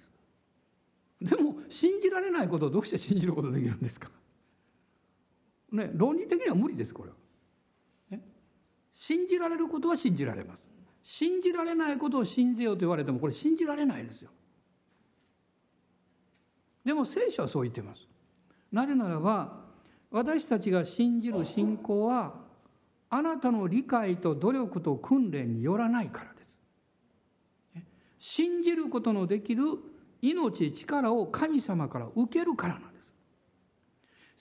[1.32, 1.38] す。
[1.38, 4.10] でも信じられないことをどうして信じることできるんですか？
[5.72, 7.16] ね論理的には無理ですこれは、
[8.10, 8.20] ね、
[8.94, 10.68] 信じられることは信じられます。
[11.04, 14.30] 信じられないことを信じようと言われてもこれ信じられないですよ。
[16.86, 18.08] でも聖書はそう言ってます。
[18.72, 19.62] なぜならば
[20.12, 22.34] 私たちが信じる信仰は
[23.10, 26.60] あなたの理解と努力と訓練によらないからです。
[28.20, 29.64] 信じることのできる
[30.22, 32.91] 命、力を神様から受けるからなんです。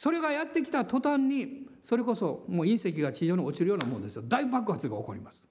[0.01, 4.23] それがやってきた途端に、それこそもう隕石が地上に落ちるようなものですよ。
[4.27, 5.47] 大爆発が起こります。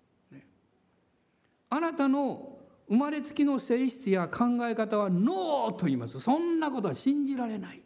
[1.69, 2.57] あなたの
[2.88, 6.19] 生まれつきの性質や考え方はノーと言います。
[6.19, 7.85] そんなことは信じられないって。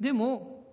[0.00, 0.64] でも、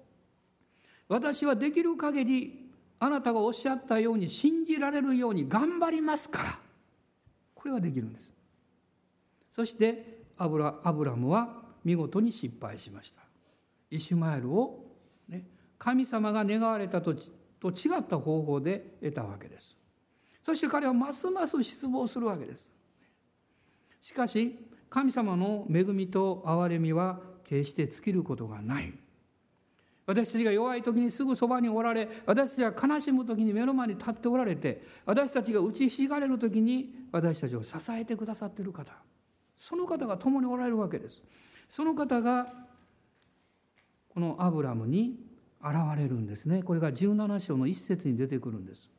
[1.09, 6.59] 私はできる限りあなたがおっしゃったように信じられるように頑張りますから
[7.55, 8.33] これができるんです
[9.51, 13.28] そしてアブラアブラムは見事に失敗しました
[13.91, 14.85] イシュマエルを、
[15.27, 15.45] ね、
[15.77, 17.15] 神様が願われたと
[17.59, 19.75] と違った方法で得たわけです。
[20.43, 22.71] そして彼はますます失望するわけです。
[24.01, 24.57] しかし
[24.89, 28.93] 神様の恵みと憐れみは決して尽きることがない。
[30.05, 38.91] 私たちが弱い時にすぐそばにおられ私たちが悲しむ時に目の前に立っておられて私たちが打ちひしがれる時に私たちを支えてくださっている方。
[39.55, 41.21] その方が共におられるわけです。
[41.67, 42.47] その方が
[44.19, 45.17] このアブラムに
[45.61, 46.61] 現れるんですね。
[46.61, 48.89] これが17章の一節に出てくるんです。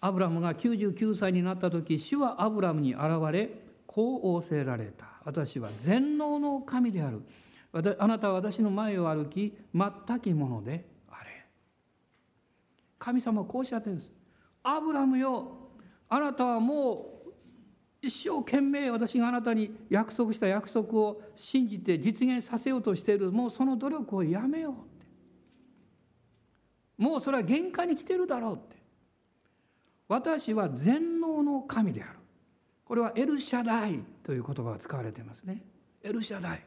[0.00, 3.02] アブラムが99歳になった時主はアブラムに現
[3.32, 3.50] れ
[3.88, 5.06] こう仰せられた。
[5.24, 7.22] 私は全能の神である。
[7.98, 11.44] あなたは私の前を歩き全きものであれ。
[13.00, 14.10] 神様はこうおっしゃってるんです。
[14.62, 15.72] アブラムよ
[16.08, 17.15] あなたはもう
[18.02, 23.32] 一生懸命私があなたに約束した約束を信じて実現させようとしている。
[23.32, 25.06] もうその努力をやめようって。
[26.98, 28.76] もうそれは限界に来てるだろうって。
[30.08, 32.18] 私は全能の神である。
[32.84, 35.64] これはエルシャダイという言葉が使われていますね。
[36.02, 36.64] エルシャダイ。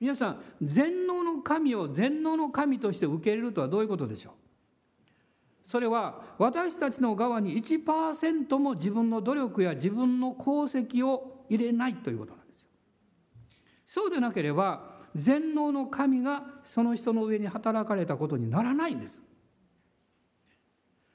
[0.00, 4.32] 皆さん全能の神を全能の神として受け入れるとはどういうことでしょう？
[5.70, 12.66] それは私たちの側に1%も自分の努力や自分の功績を入れないということなんですよ。
[13.86, 19.20] そうでなければ全能の神がその人の上に働かれたことにならないんです。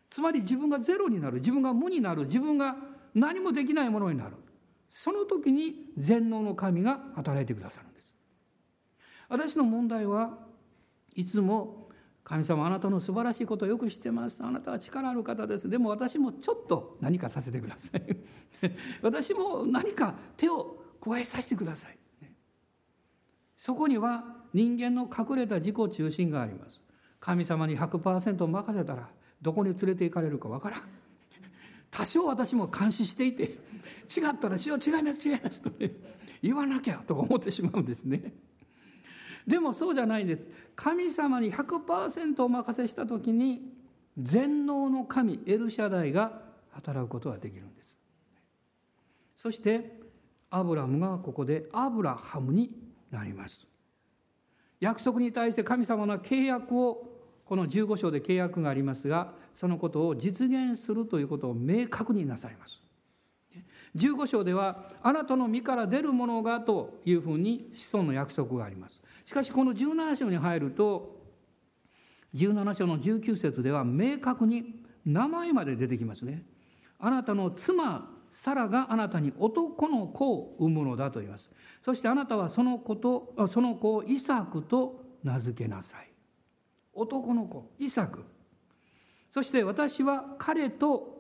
[0.10, 2.78] つまり自分がゼロになる自分が無になる自分が
[3.14, 4.38] 何もできないものになる
[4.90, 8.16] その時に全能の神が働いてくださるんです。
[9.28, 10.38] 私の問題は
[11.14, 11.85] いつも
[12.26, 14.42] 神様あなたの素晴らしいことをよく知ってます。
[14.42, 15.70] あなたは力ある方です。
[15.70, 18.02] でも私もちょっと何かさせてください。
[19.04, 21.98] 私も何か手を加えさせてください。
[23.56, 26.82] そこには人間の隠れた自己中心があります。
[27.20, 29.08] 神様に100%任せたら
[29.40, 30.82] どこに連れて行かれるかわからん。
[31.92, 35.92] 多少私も監視していて違ったら「主は違います違います」と、ね、
[36.42, 38.34] 言わなきゃとか思ってしまうんですね。
[39.48, 40.50] でもそうじゃないんです。
[40.76, 43.62] 神様に100%お任せした時に
[44.18, 46.42] 全能の神エルシャダイが
[46.72, 47.96] 働くことができるんです。
[49.36, 50.00] そして
[50.50, 52.72] アブラムがここでアブラハムに
[53.12, 53.68] なります。
[54.80, 57.12] 約束に対して神様の契約を
[57.46, 62.82] この15章で契約がありますがそのことを実現するということを明確になさいます。
[63.96, 69.02] 15章ではあなたの身から出るものがというふうに子孫の約束があります。
[69.26, 71.16] しかしこの17章に入ると
[72.36, 76.44] 17章の19節では明確に名前まで出てきますね。
[77.00, 81.50] あなたの妻サラがあなたに男の子を産むのだと言います。
[81.84, 86.12] そしてあなたはその子とその子をイサクと名付けなさい。
[86.94, 88.24] 男の子イサク。
[89.32, 91.16] そして私は彼と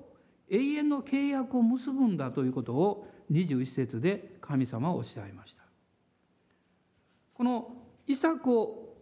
[0.49, 5.63] 永遠の契約を結ぶんだということを21節で神様はおっしゃいました。
[7.33, 8.95] このイサクを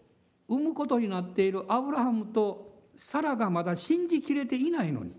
[0.47, 5.11] 産むことになっているアブラハムとサラがまだ信じきれていないのに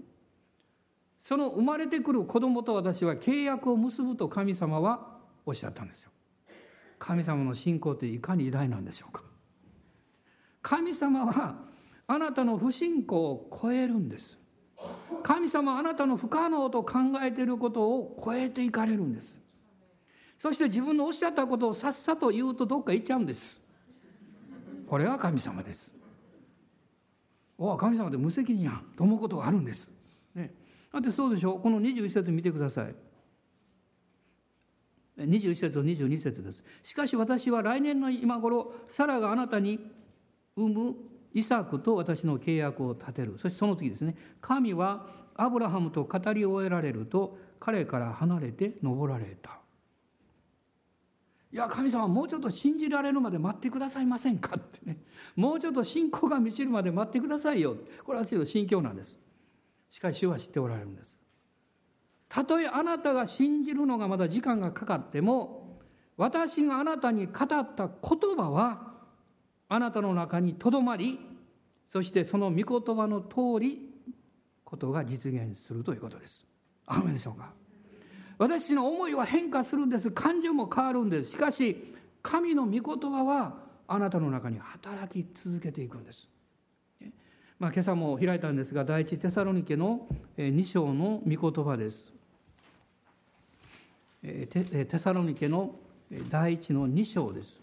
[1.20, 6.10] その生まれてくる子供と私は契約を結ぶと神様はおっしゃったんですよ。
[6.98, 9.22] 神様の信仰っていかに偉大なんでしょうか。
[10.60, 11.56] 神様は
[12.06, 14.38] あなたの不信仰を超えるんです。
[15.22, 19.36] 神様はあなたの不可能と考えていることを超えていかれるんです。
[20.38, 23.63] そして自分のおっしゃったことをさっさと言うとどっか行っちゃうんです。
[24.94, 25.92] これが神様です。
[27.58, 29.90] おお神様で無責任やと思うことがあるんです。
[30.36, 30.54] ね、
[30.92, 32.94] だってそうでしょうこの21節見てください。
[35.18, 36.62] 21節と22節です。
[36.84, 39.80] しかし私は来年の今頃サラがあなたに
[40.54, 40.94] 産む
[41.32, 43.36] イサクと私の契約を立てる。
[43.42, 44.14] そしてその次ですね。
[44.40, 49.63] 神はアブラハムと語り終えられると彼から離れて登られた。
[51.54, 54.98] いや神様もうちょっと信じられるまで待ってくださいませんかってね。
[55.36, 57.76] もうちょっと信仰が満ちるまで待ってくださいよ。
[58.04, 59.16] これは私の心境なんです。
[59.88, 61.16] しかし主は知っておられるんです。
[62.28, 65.78] たとえあなたが信じるのがまだ時間がかかっても
[66.16, 68.94] 私があなたに語った言葉は
[69.68, 71.20] あなたの中にとどまり
[71.88, 73.78] そしてその御言葉の通り
[74.64, 76.44] ことが実現するということです。
[76.84, 77.52] アメでしょうか。
[78.38, 83.54] 私の思いは変化するんです感情も変わるんですしかし神の御言葉は
[83.86, 86.26] あなたの中に働き続けていくんです。
[87.58, 92.12] まあ、今朝も開いたんですが第一テサロニケの2章の御言葉です。
[94.22, 95.76] テサロニケの
[96.30, 97.60] 第一の2章です。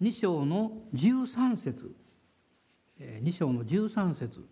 [0.00, 1.94] 2章の13節
[2.98, 4.44] 2章の13節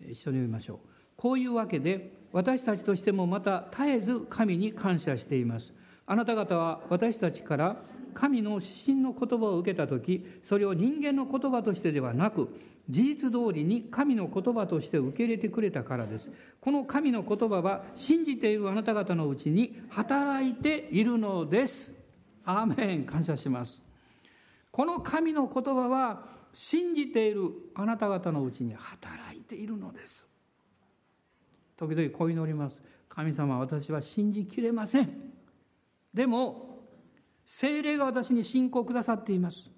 [0.00, 0.78] 一緒に読みましょう。
[1.16, 5.72] こういうわけで私たちとしてもまた絶えず神に感謝しています。
[6.06, 7.76] あなた方は私たちから
[8.14, 12.48] 神の指針の言葉を受けた時それを人間の言葉としてではなく
[12.88, 16.30] 事実通りに神の言葉として受け入れてくれたからです。
[16.60, 21.92] この神の言葉は信じているあなた方のうちに働いているのです。
[22.44, 23.04] アーメン。
[23.04, 23.82] 感謝します。
[24.72, 26.24] この神の言葉は
[26.54, 30.26] 信じているあなた方のうちに働いているのです。
[31.78, 32.82] 時々こう祈ります。
[33.08, 35.10] 神様私は信じきれません。
[36.12, 36.80] でも
[37.46, 39.70] 精霊が私に信仰くださっています。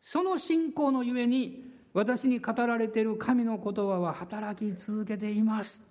[0.00, 5.82] その信仰のゆえに私に語られている神の言葉は働き続けています。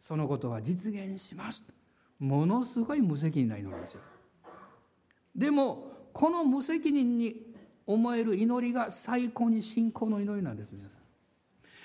[0.00, 1.64] そのことは実現します。
[2.18, 4.00] ものすごい無責任な祈りですよ。
[5.36, 7.54] でもこの無責任に
[7.86, 11.00] 思える祈りが最高に信仰の祈りなんです皆さん。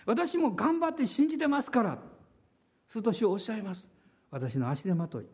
[0.05, 2.18] 私も頑張って信じてますから。
[2.89, 3.87] するとおっしゃいます。
[4.31, 5.25] 私の足手まとい。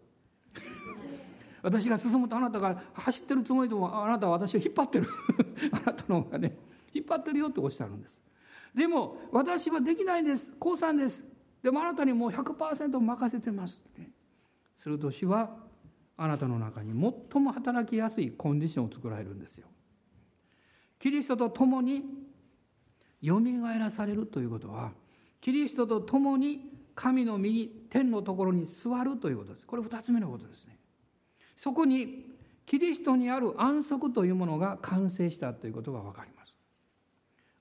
[1.61, 5.07] 私が進むとあなたが走ってるつもりでもあなたは私を引っ張ってる。
[5.71, 6.57] あなたの方がね
[6.93, 8.21] 引っ張ってるよっておっしゃるんです。
[8.75, 10.53] でも私はできないんです。
[10.59, 11.25] 降参です。
[11.63, 14.11] でもあなたにもう100%任せてます、ね、
[14.75, 15.57] すると主は
[16.17, 19.67] あなたの中に最も働きやすいコンディションを作られるんですよ。
[20.99, 22.03] キリストと共に
[23.21, 24.91] よみがえらされるということは
[25.39, 29.67] キリストと共に神の右天のところに座るということです。
[29.67, 30.79] これ2つ目のことですね。
[31.55, 32.33] そこに
[32.65, 36.55] キリストにある安息というものが完成したということが分かります。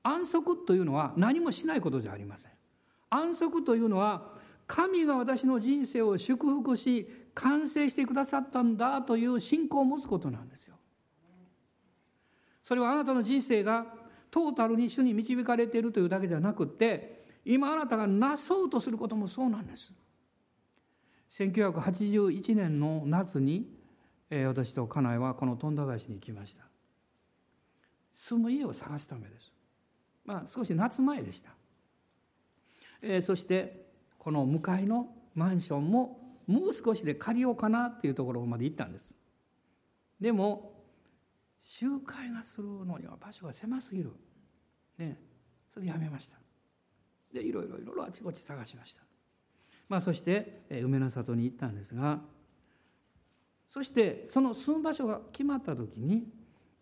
[0.02, 2.52] 安息というのは何もしないことじゃありません。
[3.10, 4.32] 安息というのは
[4.66, 10.76] 神が私の人生を祝福し完成してくださったんだという信仰を持つことなんですよ。
[12.62, 13.86] それはあなたの人生が
[14.30, 17.13] トータルに主に導かれているというだけではなくって
[17.44, 19.92] 今あなたがなそうとすることもそうなんです。
[21.32, 23.68] 1981年の夏に、
[24.30, 26.64] え私と家内はこの富田林に行きました。
[28.12, 29.52] 住む家を探すためです。
[30.24, 31.50] まあ少し夏前でした、
[33.02, 33.84] えー、そして
[34.18, 39.14] この向かいのマンションももう少しで借りようかなっていうところまで行ったんです。
[40.20, 40.72] でも
[41.60, 44.12] 集会がするのには場所が狭すぎる。
[44.98, 45.18] ね
[45.72, 46.43] それでやめました。
[47.34, 49.02] でいろいろいろいろあちこち探しました。
[49.88, 52.20] まあそして梅の里に行ったんですが
[53.68, 56.28] そしてその住む場所が決まった時に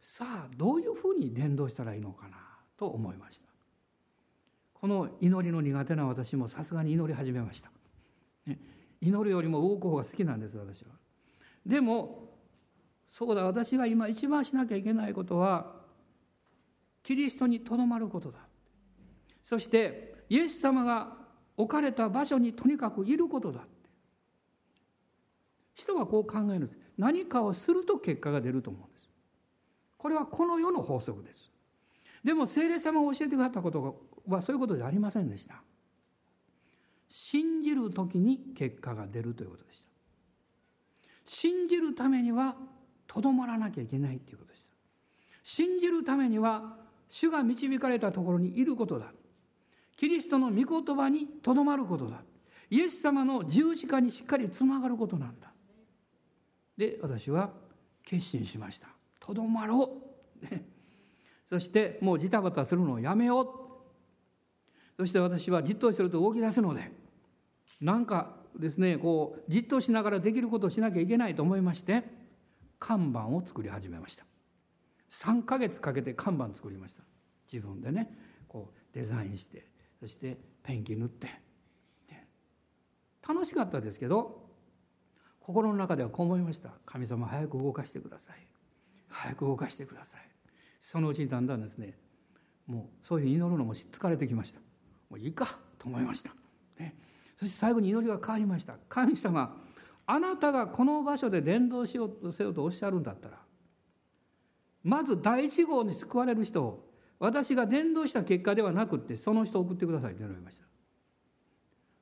[0.00, 2.36] さあどういうふうに伝道したらいいのかな
[2.76, 3.46] と思いました。
[4.74, 7.70] この祈りの苦手な私もさすがに祈り始めました、
[8.46, 8.58] ね、
[9.00, 10.90] 祈るよりも動く方が好きなんです私は。
[11.64, 12.28] でも
[13.08, 15.80] そうだ私が今一番しなきゃいけないことは
[17.02, 18.38] キリストにとどまることだ。
[19.44, 21.12] そしてイエス様が
[21.58, 23.68] 置かれた場所にとにかくいることだって。
[25.74, 26.78] 人はこう考えるんです。
[26.96, 29.10] 何かをすると結果が出ると思うんです。
[29.98, 31.50] これはこの世の法則です。
[32.24, 35.60] でも聖霊様が教えてくださったことはそういうことじゃありませんでした。
[37.10, 39.86] 信じる時に結果が出るということでした。
[41.26, 42.56] 信じるためには
[43.06, 44.74] とどまらなきゃいけないということでした。
[45.42, 46.78] 信じるためには
[47.10, 49.12] 主が導かれたところにいることだ。
[50.02, 52.22] キリストの御言葉にとどまることだ。
[52.70, 55.52] イエス様の十字架にしっかりつながることなんだ。
[56.76, 57.50] で私は
[58.02, 58.88] 決心しました。
[59.20, 60.02] とどまろ
[60.42, 60.46] う、
[61.48, 63.46] そしてもうジタバタするのをやめよう。
[64.96, 66.90] そして私はじっとしてると動き出すので
[67.80, 72.02] なんかですねこうじっとしながらできることをしなきゃいけないと思いまして
[72.80, 74.24] 看板を作り始めました。
[75.12, 77.04] 3ヶ月かけて看板作りました。
[77.52, 78.12] 自分でね
[78.48, 79.70] こうデザインして
[80.02, 81.28] そしてペンキ塗って、
[83.26, 84.42] 楽しかったですけど
[85.38, 86.70] 心の中ではこう思いました。
[86.84, 88.36] 神様早く動かしてください。
[89.06, 90.20] 早く動かしてください。
[90.80, 91.96] そのうちにだんだんですね
[92.66, 94.58] もうそういう祈るのも疲れてきました。
[95.08, 95.46] もういいか
[95.78, 96.34] と思いました、
[96.80, 96.96] ね、
[97.38, 98.74] そして最後に祈りが変わりました。
[98.88, 99.56] 神様
[100.04, 103.38] あなたがこの場所で伝道しようとせよとおっしゃるんだったら
[104.82, 106.91] まず第一号に救われる人を
[107.22, 110.64] 私が伝道した結果ではなくってその人を送ってくださいって言われました。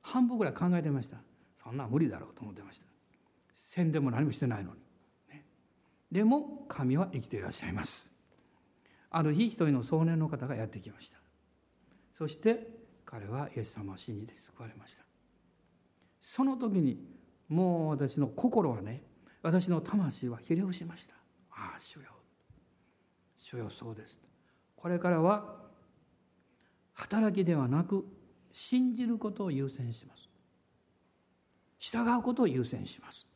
[0.01, 1.17] 半分ぐらい考えてました。
[1.63, 2.85] そんな無理だろうと思ってました。
[3.53, 4.79] 宣伝も何もしてないのに、
[5.29, 5.45] ね、
[6.11, 8.11] でも神は生きていらっしゃいます。
[9.11, 11.19] ある日一人の少年の方がやってきました。
[12.17, 12.67] そして
[13.05, 15.03] 彼はイエス様を信じて救われました。
[16.19, 16.97] その時に
[17.47, 19.03] もう私の心はね
[19.43, 21.13] 私の魂はひれ伏しました。
[21.51, 22.01] ああ主よ。
[23.37, 24.30] 主よそうです。
[24.81, 25.57] これからは
[26.93, 28.03] 働きではなく
[28.51, 30.27] 信じることを優先します。
[31.79, 33.27] 従うことを優先します。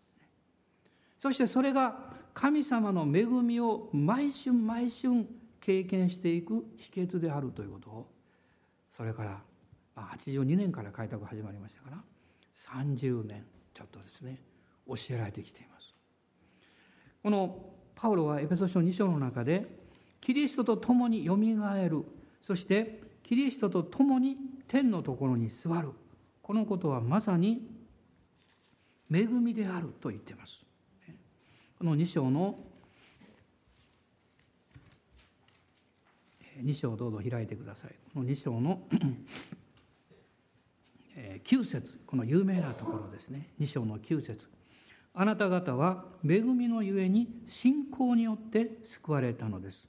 [1.19, 5.27] そしてそれが神様の恵みを毎春毎春
[5.61, 8.07] 経験していく秘訣であるということを
[8.95, 9.41] それから
[9.95, 12.03] 82年から開拓始まりましたから
[12.89, 14.41] 30年ちょっとですね。
[14.87, 15.93] 教えられてきています。
[17.21, 19.84] このパウロはエペソ書2章の中で
[20.25, 22.03] キリストと共によみがえる。
[22.41, 24.35] そしてキリストと共に
[24.67, 25.91] 天のところに座る。
[26.41, 27.69] このことはまさに
[29.13, 30.65] 恵みであると言っています。
[31.77, 32.57] この2章の
[36.59, 37.91] 2章どうぞ開いてください。
[38.11, 38.81] この2章の
[41.43, 43.49] 9節この有名なところですね。
[43.59, 44.47] 2章の9節
[45.13, 49.87] あなた方は恵みのゆえに信仰によって救われたのです。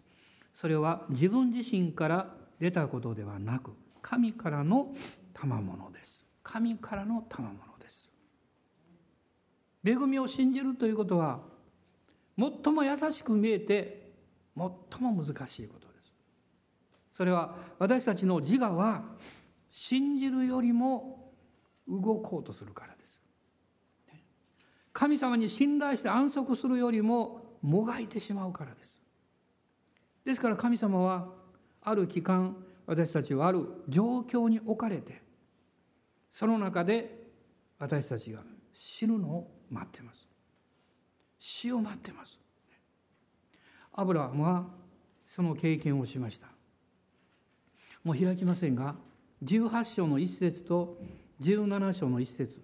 [0.56, 4.94] それは自分自身から出たことではなく神からの
[5.34, 6.24] 賜物です。
[6.42, 8.10] 神からの賜物です。
[9.84, 11.40] 恵みを信じるということは
[12.38, 14.12] 最も優しく見えて
[14.56, 16.12] 最も難しいことです。
[17.14, 19.04] それは私たちの自我は
[19.70, 21.32] 信じるよりも
[21.86, 23.20] 動こうとするからです。
[24.94, 28.95] 神様に信頼して安息するよりももがいてしまうからです。
[30.26, 31.28] ですから神様は
[31.80, 35.22] ある期間私たちはある状況に置かれて
[36.32, 37.26] その中で
[37.78, 38.40] 私たちが
[38.74, 40.28] 死ぬのを待ってます。
[41.38, 42.38] 死を待ってます。
[43.92, 44.66] アブラハムは
[45.26, 46.48] その経験をしました。
[48.04, 48.96] もう開きませんが
[49.44, 50.98] 18章の一節と
[51.40, 52.60] 17章の一節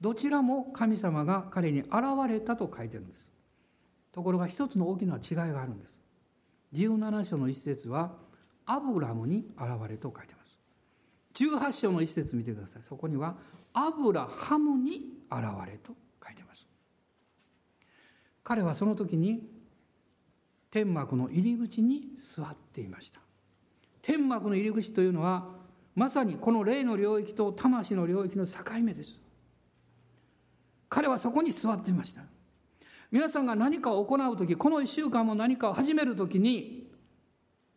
[0.00, 1.92] どちらも神様が彼に現
[2.28, 3.30] れたと書いてるんです。
[4.12, 5.99] ところが一つの大きな違いがあるんです。
[6.74, 8.12] 17章の一節は
[8.66, 10.58] アブラムに現れと書いてます。
[11.34, 12.82] 18章の一節見てください。
[12.88, 13.36] そこには
[13.72, 15.92] アブラハムに現れと
[16.24, 16.66] 書いてます。
[18.44, 19.48] 彼はその時に
[20.70, 23.20] 天幕の入り口に座っていました。
[24.02, 25.48] 天幕の入り口というのは
[25.94, 29.18] まさにこの霊の領域と魂の領域の境目です。
[30.88, 32.22] 彼はそこに座っていました。
[33.10, 36.88] 皆さんが何かを行う時この1週間も何かを始める時に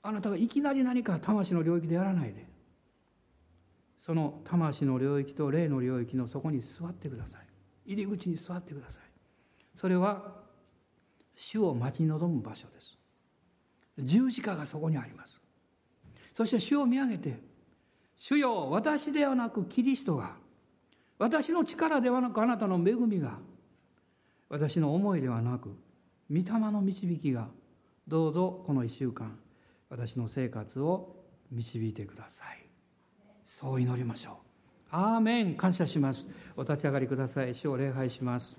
[0.02, 2.54] あなたがいきなり何か魂の領域でやらないで
[4.06, 7.48] その魂の領域と霊の領域のそこに座ってください。
[7.86, 9.02] 入り口に座ってください。
[9.76, 10.42] それは
[11.36, 12.98] 主を待ち望む場所です。
[13.98, 15.40] 十字架がそこにあります。
[16.34, 17.40] そして主を見上げて
[18.18, 20.36] 「主よ私ではなくキリストが
[21.18, 23.40] 私の力ではなくあなたの恵みが
[24.54, 25.70] 私の思いではなく
[26.30, 27.48] 御霊の導きが
[28.08, 29.36] どうぞこの1週間
[29.90, 31.16] 私の生活を
[31.52, 32.64] 導いてください。
[33.48, 34.36] そう祈りましょう。
[34.92, 35.56] アーメン。
[35.56, 36.28] 感謝します。
[36.56, 37.56] お立ち上がりください。
[37.56, 38.56] 主を礼拝します。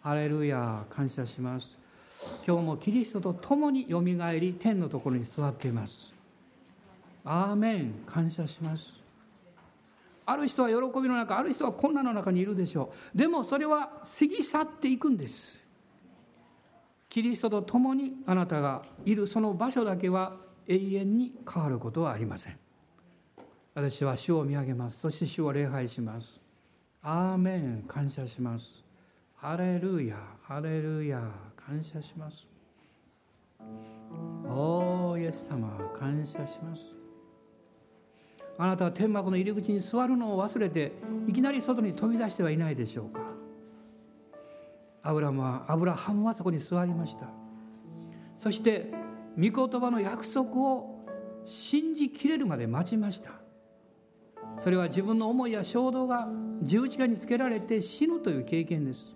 [0.00, 1.76] ハレルヤ感謝します。
[2.46, 6.14] 今日もキリストと共によみがえり天のところに座っています。
[7.24, 7.94] アーメン。
[8.06, 9.03] 感謝します。
[10.26, 13.18] ある人は喜びの中ある人は困難の中にいるでしょう。
[13.18, 15.58] でもそれは過ぎ去っていくんです。
[17.08, 22.58] キリストと共にあなたがいるその場所だけは永遠に変わることはありません。
[23.74, 24.98] 私は主を見上げます。
[25.00, 26.40] そして主を礼拝します。
[27.02, 27.84] アーメン。
[27.86, 28.84] 感謝します。
[29.36, 30.16] ハレルヤ。
[30.42, 31.20] ハレルヤ。
[31.56, 32.46] 感謝します。
[34.46, 35.68] おーイエス様。
[35.98, 37.03] 感謝します。
[38.56, 40.92] あなたは天幕の入り口に座るのを忘れて
[41.26, 43.20] いきなり外に飛び出してはいないでしょうか。
[45.02, 47.26] アブラムはアブラハムはそこに座りました。
[48.38, 48.92] そして
[49.36, 51.04] 御言葉の約束を
[51.46, 53.30] 信じきれるまで待ちました。
[54.60, 56.28] それは自分の思いや衝動が
[56.62, 59.14] 十字架につけられて死ぬという経験です。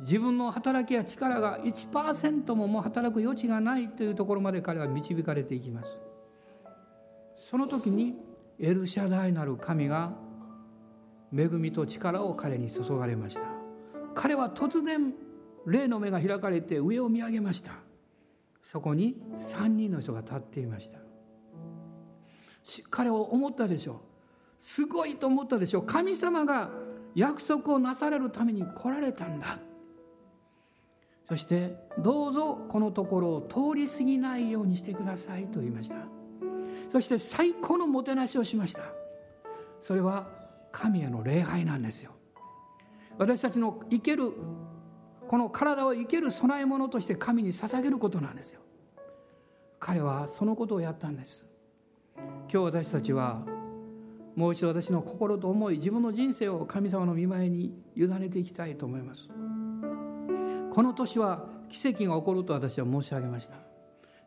[0.00, 6.11] 自分の働きや力が1%ももう働く余地がないというところまで彼は導かれていきます。
[7.42, 8.14] その時に
[8.60, 10.12] エルシャダイなる神が
[11.36, 13.42] 恵みと力を彼に注がれました。
[14.14, 15.12] 彼は突然
[15.66, 17.72] 霊の目が開かれて上を見上げました。
[18.62, 19.16] そこに
[19.52, 21.00] 3人の人が立っていました。
[22.90, 23.96] 彼は思ったでしょう。
[24.60, 25.82] すごいと思ったでしょう。
[25.84, 26.70] 神様が
[27.16, 29.58] 約束をなされるために来られたんだ。
[31.26, 36.11] そしてどうぞこのところを通り過ぎないようにしてくださいと言いました。
[36.92, 38.82] そして最高のもてなしをしました。
[39.80, 40.28] それは
[40.70, 42.10] 神への礼拝なんですよ。
[43.16, 44.30] 私たちの生ける
[45.26, 48.60] この体を生ける供え物として神に捧げることなんですよ。
[49.80, 51.46] 彼はそのことをやったんです。
[52.14, 53.42] 今日私たちは
[54.36, 59.30] もう一度私の心と思い自分の人生を神様の見舞いに委ねていきたいと思います。
[60.70, 63.54] この年は奇跡が起こると私は申し上げました。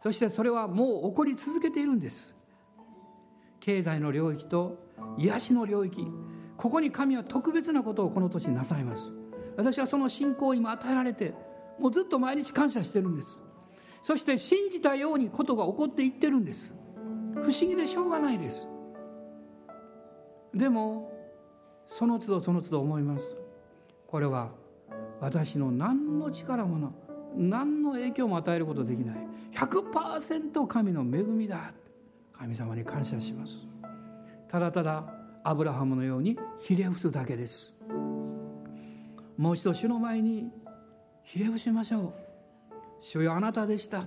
[0.02, 2.35] そしてそれはもう起こり続けているんです。
[3.66, 4.78] 経済の領域と
[5.18, 6.06] 癒しの領域。
[6.56, 9.10] ここに神は特別なことをこの年なさいます。
[9.58, 11.34] 私はその信仰を今与えられて
[11.80, 13.40] もうずっと毎日感謝してるんです。
[14.04, 16.76] そして信じたようにことが起こっていってるんです。
[17.34, 18.68] 不思議でしょうがないです。
[20.54, 21.12] でも
[21.88, 23.36] その都度その都度思います。
[24.06, 24.52] これは
[25.20, 26.94] 私の何の力も
[27.36, 29.28] 何の影響も与えることできない。
[29.56, 31.74] 100%神の恵みだ。
[32.38, 33.66] 神様に感謝します。
[34.50, 35.04] ただただ
[35.44, 37.74] アブラハムのようにひれ伏すだけです。
[39.38, 40.50] もう一度主の前に
[41.24, 42.14] ひれ伏しましょう。
[43.02, 44.06] 主よあなたでした。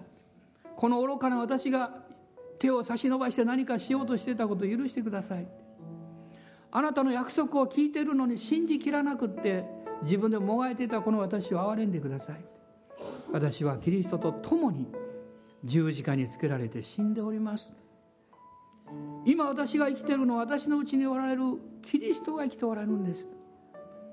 [0.77, 1.91] この愚かな私が
[2.59, 5.47] 手を差し伸ばして何かしようとしてたことを許してください。
[6.71, 9.65] あなたの約束を聞いているのに信じきらなくって
[10.03, 12.37] 自分でもがいていたこの私を憐れんでください。
[13.33, 14.87] 私はキリストと共に
[15.65, 17.73] 十字架につけられて死んでおります。
[19.25, 21.43] 今私が生きているのは私のうちにおられる
[21.83, 23.29] キリストが生きておられるんです。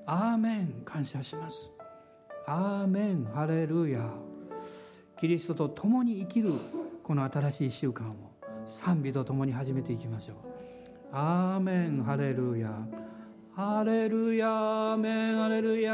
[0.06, 0.82] アーメン。
[0.84, 1.70] 感謝します。
[2.46, 3.24] アーメン。
[3.34, 4.08] ハレルヤ。
[5.18, 6.52] キリストと共に生きる
[7.02, 8.14] この新しい習慣を。
[8.66, 10.36] 賛美と共に始めていきましょう。
[11.12, 12.02] アーメン。
[12.04, 12.70] ハレルヤ。
[13.54, 14.48] ハレルヤ。
[14.92, 15.36] アーメン。
[15.36, 15.92] ハレルヤ。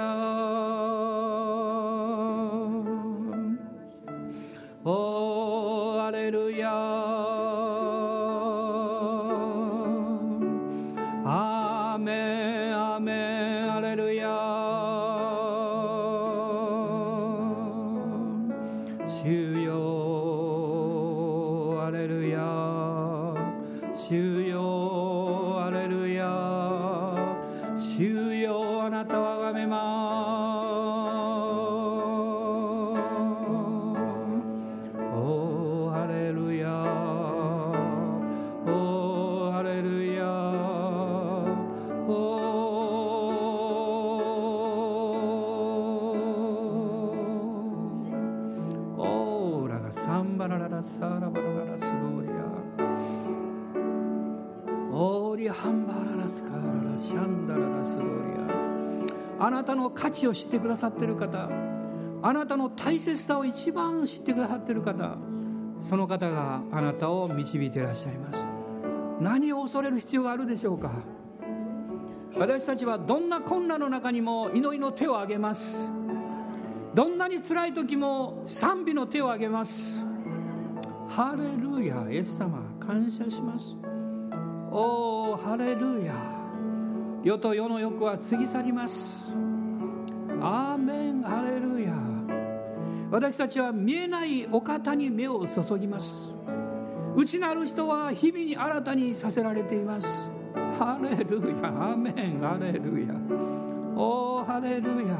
[60.02, 61.48] 価値を知ってくださっている方
[62.22, 65.16] あなたの大切さを一番知ってくださっている方
[65.88, 68.38] その方があなたを導いていらっしゃいます。
[69.20, 70.90] 何を恐れる必要があるでしょうか。
[72.36, 75.88] 私たちはどんな困難の中にも祈りの手を挙げます。
[76.94, 80.04] どんなに辛い時も賛美の手を挙げます。
[81.08, 83.76] ハレルヤイエス様感謝します。
[84.70, 86.14] おーハレルヤ。
[87.22, 89.21] 世と世の欲は過ぎ去ります。
[90.44, 91.94] アーメンハレルヤ
[93.12, 96.32] 私たちは見えないお方に目を注ぎます。
[97.14, 100.28] 内なる人は日々に新たにさせられています。
[100.76, 103.14] ハレルヤアーメンハレルヤ
[103.94, 105.16] おーハレルヤ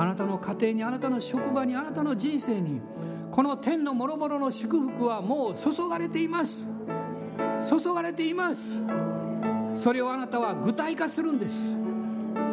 [0.00, 2.80] あなたの家庭にあなたの職場にあなたの人生に
[3.32, 6.68] この天の諸々の祝福はもう注がれています。
[7.68, 8.84] 注がれています。
[9.74, 11.79] それをあなたは具体化するんです。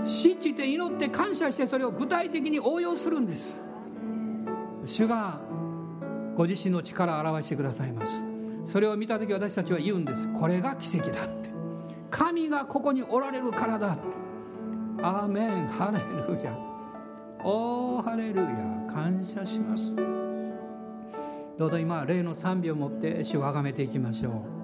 [0.06, 3.62] 信じて祈って感謝してそれを具体的に応用するんです。
[4.86, 5.40] 主が
[6.36, 8.14] ご自身の力を表してくださいます。
[8.66, 10.28] それを見た時私たちは言うんです。
[10.34, 11.50] これが奇跡だって。
[12.10, 14.04] 神がここにおられるからだって。
[15.02, 15.68] アーメン。
[15.68, 16.00] ハレ
[16.34, 16.58] ルヤ。
[17.44, 18.48] おーハレルヤ。
[18.94, 19.94] 感謝します。
[21.58, 24.57] どうぞ今例の賛美を持って主をあがめていきましょう。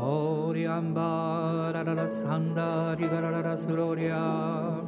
[0.00, 4.80] オーリアンバーラララサンダリガラララスローリア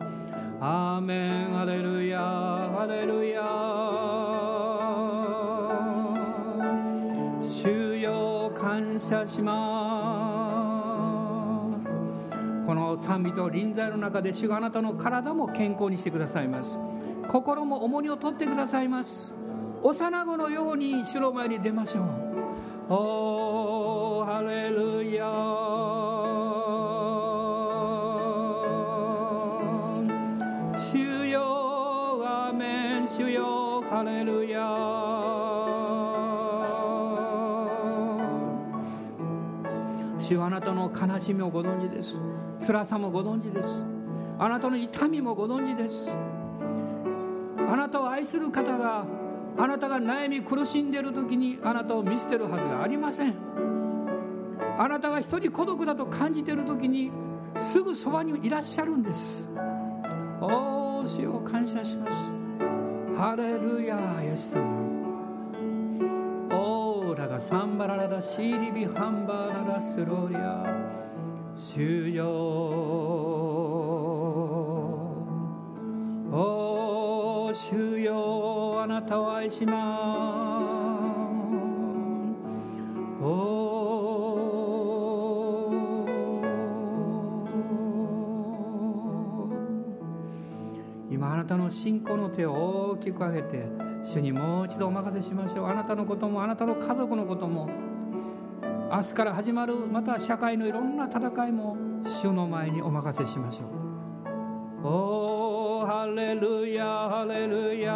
[0.61, 1.47] アーメン。
[1.47, 2.21] ハレルヤ。
[2.21, 3.43] ハレルヤ。
[7.43, 9.57] 主よ感謝しま
[11.81, 11.89] す。
[12.65, 16.79] この賛美と臨在の中で主があなたの体も健康にしてくださいます。
[17.27, 19.35] 心も重荷を取ってくださいます。
[19.83, 22.05] 幼子のように主の前に出ましょう。
[22.93, 24.70] おーハレル
[40.31, 42.15] 主はあなたの悲しみをご存知です。
[42.65, 43.85] 辛さもご存知です。
[44.39, 46.17] あなたの痛みもご存知です。
[47.69, 49.05] あなたを愛する方が
[49.59, 53.35] あなたが悩み苦しんでいる時にあなたを見捨てるはずがありません。
[54.79, 57.11] あなたが一人孤独だと感じている時に
[57.59, 59.49] すぐそばにいらっしゃるんです。
[60.41, 62.17] おー主を感謝します。
[63.17, 64.90] ハレルヤイエス様。
[67.41, 71.01] シンバララダシリビハンバララスロリア。
[71.57, 72.27] 終了
[76.31, 81.01] お終了あなたを愛しま
[83.19, 83.31] すおお
[91.11, 92.53] 今あなたの信仰の手を
[92.91, 95.67] 大きく上げて主にもう一度お任せしましょう。
[95.67, 97.71] あなたのこともあなたの家族のことも
[98.91, 101.77] 明日から始まるまた社会のいろんな戦いも
[102.21, 103.67] 主の前にお任せしましょう。
[104.83, 107.93] おーハレルヤハレルヤ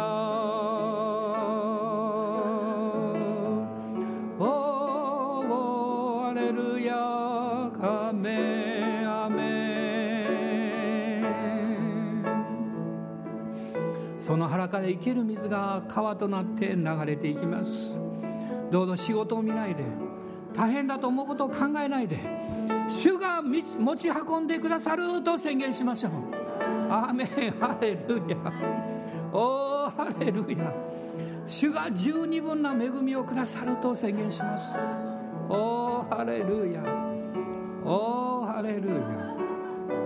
[14.25, 17.95] その腹から生ける水が川となって流れていきます。
[18.71, 19.83] どうぞ仕事を見ないで
[20.55, 22.19] 大変だと思うことを考えないで
[22.89, 26.11] 主が持ち運んでくださると宣言しましょう。
[26.89, 27.27] アーメン
[27.59, 28.37] ハレルヤ。
[29.31, 30.73] おーハレルヤ。
[31.47, 34.71] 主が十二分な恵みをくださると宣言します。
[35.49, 36.81] おーハレルヤ。
[37.83, 38.89] おーハレル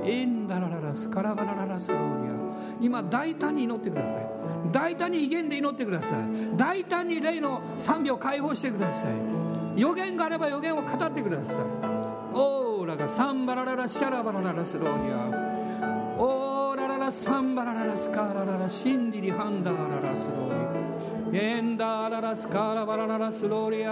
[0.03, 0.11] ヤ。
[0.11, 2.38] インダラララスカラバラララスローリア。
[2.79, 4.27] 今大胆に祈ってください。
[4.71, 6.19] 大胆に威厳で祈ってください。
[6.55, 9.11] 大胆に霊の賛美を解放してください。
[9.79, 11.57] 予言があれば予言を語ってください。
[12.33, 15.49] オーラがサンバラララシャラバラララスローニア。
[16.21, 21.41] オーラララサンバラララスカラララシンディリハンダーララスローニア。
[21.41, 23.91] エンダーララスカラバラララスローリア。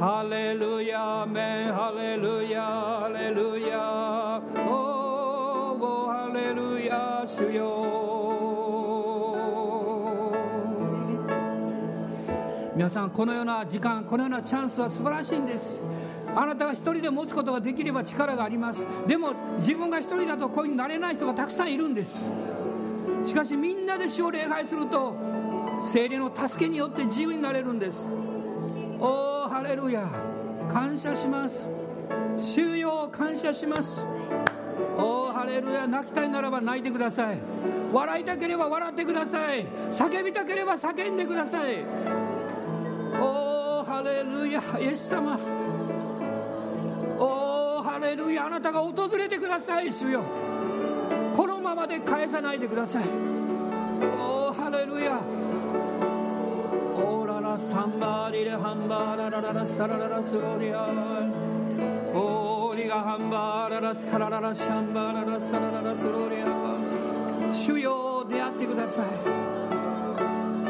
[0.00, 1.72] ハレルヤメン。
[1.72, 4.91] ハレルヤハレルヤハレルヤ
[7.36, 7.92] 主よ。
[12.74, 15.78] 皆さんこのような時間このようなチャンスは素晴らしいんです。
[16.34, 18.86] あなたが一人で持つことができれば力があります。
[19.06, 22.30] でも自分が一人だとこういうになれない人がたくさんいるんです。
[23.24, 25.14] しかしみんなで主を礼拝すると
[25.90, 28.12] 精霊の助けによって自由になれるんです。
[28.98, 30.10] おおハレルヤ。
[30.72, 31.70] 感謝します。
[32.38, 34.04] 主よ感謝します。
[34.96, 37.38] おおハレルヤ泣きたいならば泣いてください。
[37.92, 39.66] 笑いたければ笑ってください。
[39.90, 41.84] 叫びたければ叫んでください。
[43.20, 45.38] おおハレルヤイエス様。
[47.18, 50.22] おおハレルヤあなたが訪れてください主よ。
[51.36, 53.04] このままで返さないでください。
[54.18, 55.20] おおハレルヤ。
[56.94, 60.86] オーララサンバーリレハンバーララララサラララスロリア
[62.72, 69.08] オリガハンバーララスカラララシャンバーララサラララスローリア主よ出会ってください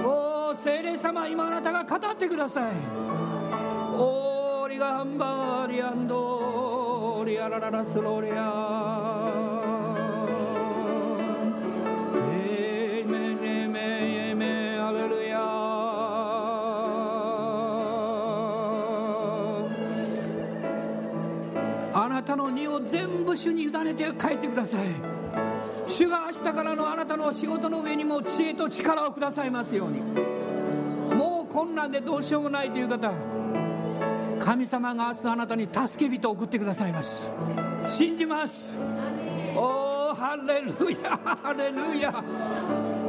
[0.05, 2.73] おお聖霊様今あなたが語ってください
[3.95, 9.02] オーリガハンバーリアンドリアラララスローリア
[22.33, 24.87] たの荷を全部主に委ねて帰ってください。
[25.87, 30.01] 主が明日からのあなたの仕事の上にも知恵と力をくださいますように。
[31.15, 33.13] もう困難でどうしようもないという方
[34.41, 37.29] 神様が明日あなたに助け人を送ってくださいます。
[37.87, 38.73] 信じます。
[39.55, 40.73] おおハレル
[41.03, 42.25] ヤハレルヤ。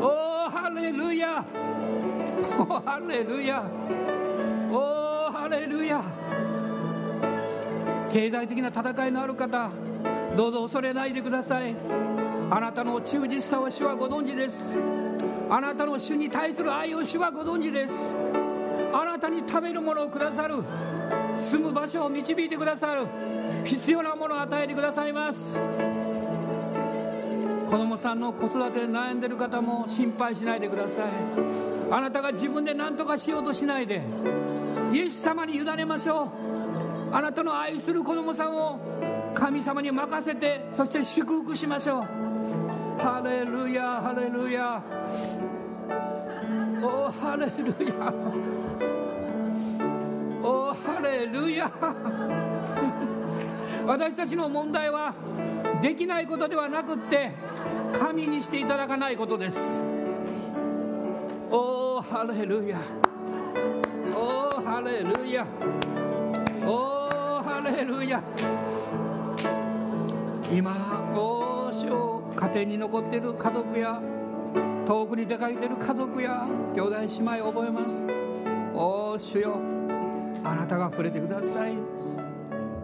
[0.02, 1.46] おおハレルヤ。
[2.60, 3.64] おおハレルヤ。
[4.70, 6.23] おおハレルヤ
[8.14, 9.72] 経済的な戦いのある方
[10.38, 11.76] どうぞ恐れないでください。
[12.52, 14.78] あなたの忠実さを主はご存知です。
[15.50, 18.16] あなたの主に対する愛を主はご存知です。
[18.94, 20.64] あなたに食べるものをくださる。
[21.40, 23.08] 住む場所を導いてくださる。
[23.64, 25.58] 必要なものを与えてくださいます。
[27.68, 31.06] 子供さんの子育てで悩んでる方も心配しないでください。
[31.90, 34.04] あなたが自分で何とかしようとしないで
[34.94, 36.53] イエス様に委ねましょう。
[37.14, 38.80] あなたの愛する子供さんを
[39.36, 42.06] 神様に任せてそして祝福しましょう。
[43.00, 44.82] ハレルヤハレルヤ。
[46.82, 47.54] おハレル
[47.86, 48.12] ヤ。
[50.42, 51.72] おハレルヤ。
[53.86, 55.14] 私たちの問題は
[55.84, 57.30] できないことではなくって
[57.94, 59.84] 神にしていただかないことです。
[61.52, 62.80] おハレルヤ。
[64.16, 65.46] おハレルヤ。
[66.66, 66.93] お
[67.64, 68.22] レルヤ
[70.52, 74.02] 今お主よ家庭に残っている家族や
[74.86, 76.46] 遠くに出かけている家族や
[76.76, 78.06] 兄弟姉妹を覚えます。
[78.76, 79.58] お主よ
[80.44, 81.74] あなたが触れてください。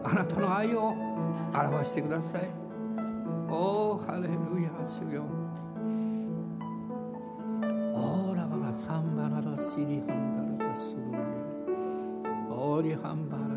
[0.04, 0.96] あなたの愛を
[1.54, 2.50] 表してください。
[3.50, 4.30] おハレル
[4.64, 5.26] ヤ主よ。
[7.94, 10.96] オーラバがサンバララシリハンダララス
[12.50, 13.49] ロリオーリハンバラ。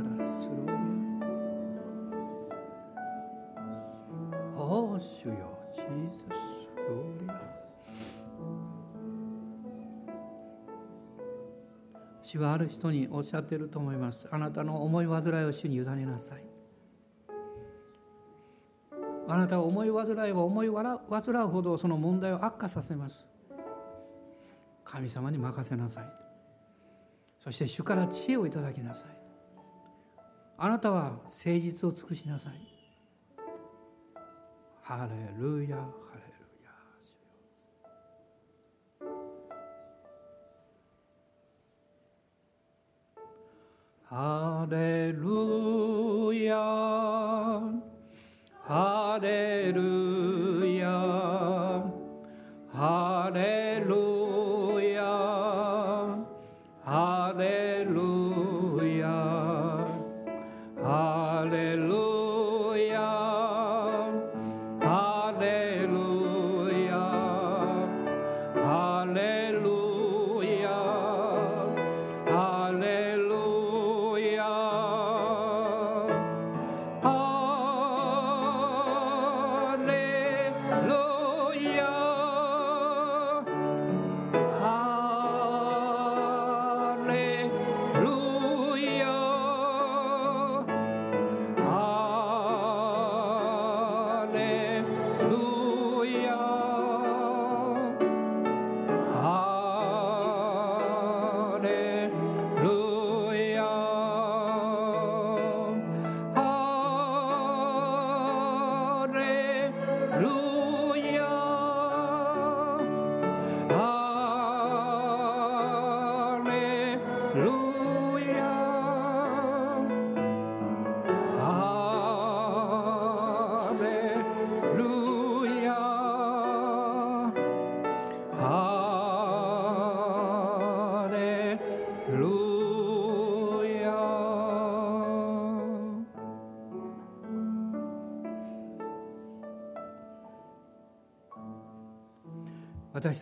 [5.23, 6.27] 主よ、Jesus,
[6.75, 7.53] Gloria.
[12.23, 14.27] 主はある人におっしゃっていると思います。
[14.33, 16.43] あなたの思い煩いを主に委ねなさい。
[19.29, 23.25] あなたは思い煩いは思い煩うほどその問題を悪化させます。
[24.85, 26.05] 神様に任せなさい。
[27.39, 29.07] そして主から知恵をいただきなさい。
[30.59, 32.72] あなたは誠実を尽くしなさい。
[34.95, 35.83] ハレルヤハ
[36.17, 36.23] レ
[44.05, 45.42] ハレル